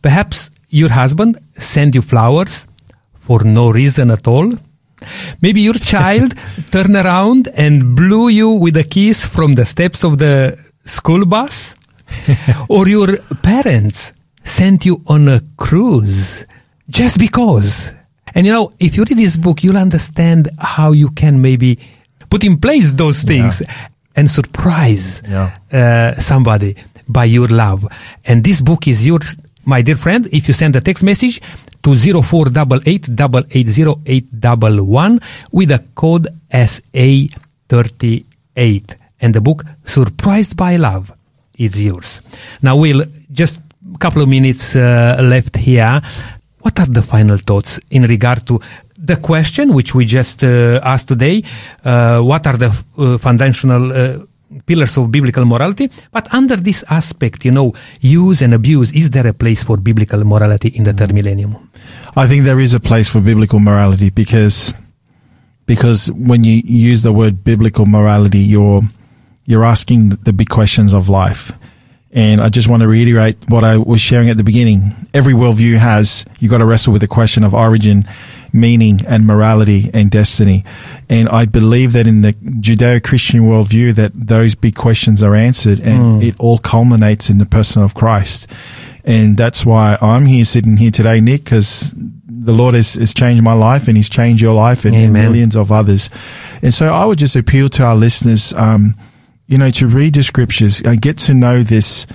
[0.00, 2.68] Perhaps your husband sent you flowers
[3.14, 4.52] for no reason at all.
[5.42, 6.34] Maybe your child
[6.70, 11.74] turned around and blew you with a kiss from the steps of the school bus.
[12.68, 14.12] or your parents
[14.46, 16.46] sent you on a cruise
[16.88, 17.92] just because.
[18.34, 21.78] And you know, if you read this book, you'll understand how you can maybe
[22.30, 23.62] put in place those things
[24.14, 25.50] and surprise Yeah.
[25.72, 26.76] uh, somebody
[27.08, 27.86] by your love.
[28.24, 29.34] And this book is yours,
[29.64, 30.26] my dear friend.
[30.32, 31.40] If you send a text message
[31.82, 33.08] to 0488
[35.52, 36.28] with a code
[37.68, 41.12] SA38 and the book Surprised by Love
[41.58, 42.20] is yours.
[42.62, 43.60] Now we'll just
[43.96, 46.00] couple of minutes uh, left here.
[46.60, 48.60] What are the final thoughts in regard to
[48.98, 51.42] the question which we just uh, asked today?
[51.84, 54.18] Uh, what are the uh, foundational uh,
[54.66, 55.90] pillars of biblical morality?
[56.10, 60.24] But under this aspect, you know, use and abuse, is there a place for biblical
[60.24, 61.70] morality in the third millennium?
[62.16, 64.74] I think there is a place for biblical morality because
[65.66, 68.82] because when you use the word biblical morality, you're
[69.44, 71.52] you're asking the big questions of life.
[72.16, 74.96] And I just want to reiterate what I was sharing at the beginning.
[75.12, 78.08] Every worldview has you've got to wrestle with the question of origin,
[78.54, 80.64] meaning, and morality and destiny.
[81.10, 86.22] And I believe that in the Judeo-Christian worldview, that those big questions are answered, and
[86.22, 88.46] it all culminates in the person of Christ.
[89.04, 91.92] And that's why I'm here sitting here today, Nick, because
[92.26, 95.70] the Lord has, has changed my life and He's changed your life and, millions of
[95.70, 96.08] others.
[96.62, 98.94] And so I would just appeal to our listeners, um,
[99.46, 102.06] you know, to read the scriptures, uh, get to know this,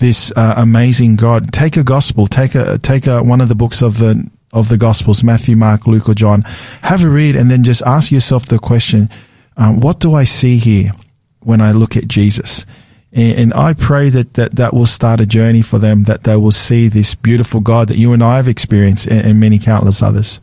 [0.00, 1.52] this uh, amazing God.
[1.52, 4.76] Take a gospel, take a, take a, one of the books of the, of the
[4.76, 6.42] gospels, Matthew, Mark, Luke, or John.
[6.82, 9.08] Have a read and then just ask yourself the question,
[9.56, 10.92] um, what do I see here
[11.40, 12.66] when I look at Jesus?
[13.12, 16.36] And, and I pray that, that that will start a journey for them, that they
[16.36, 20.02] will see this beautiful God that you and I have experienced and, and many countless
[20.02, 20.40] others.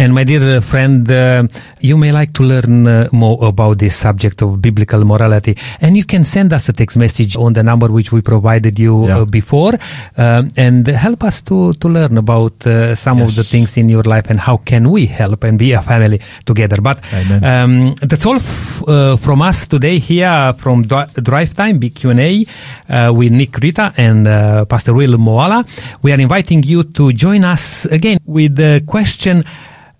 [0.00, 1.42] And my dear uh, friend, uh,
[1.80, 6.04] you may like to learn uh, more about this subject of biblical morality, and you
[6.04, 9.18] can send us a text message on the number which we provided you Yeah.
[9.18, 9.74] uh, before,
[10.16, 14.04] um, and help us to to learn about uh, some of the things in your
[14.04, 16.78] life and how can we help and be a family together.
[16.80, 16.98] But
[17.42, 22.10] um, that's all f- uh, from us today here from Dri- Drive Time Big Q
[22.10, 22.46] and A
[22.88, 25.66] uh, with Nick Rita and uh, Pastor Will Moala.
[26.02, 29.42] We are inviting you to join us again with the question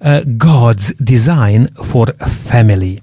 [0.01, 3.01] uh, God's design for family.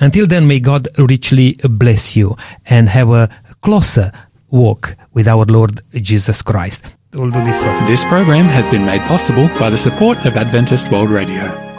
[0.00, 2.36] Until then, may God richly bless you
[2.66, 3.28] and have a
[3.60, 4.12] closer
[4.50, 6.84] walk with our Lord Jesus Christ.
[7.12, 7.86] We'll do this first.
[7.86, 11.69] This program has been made possible by the support of Adventist World Radio.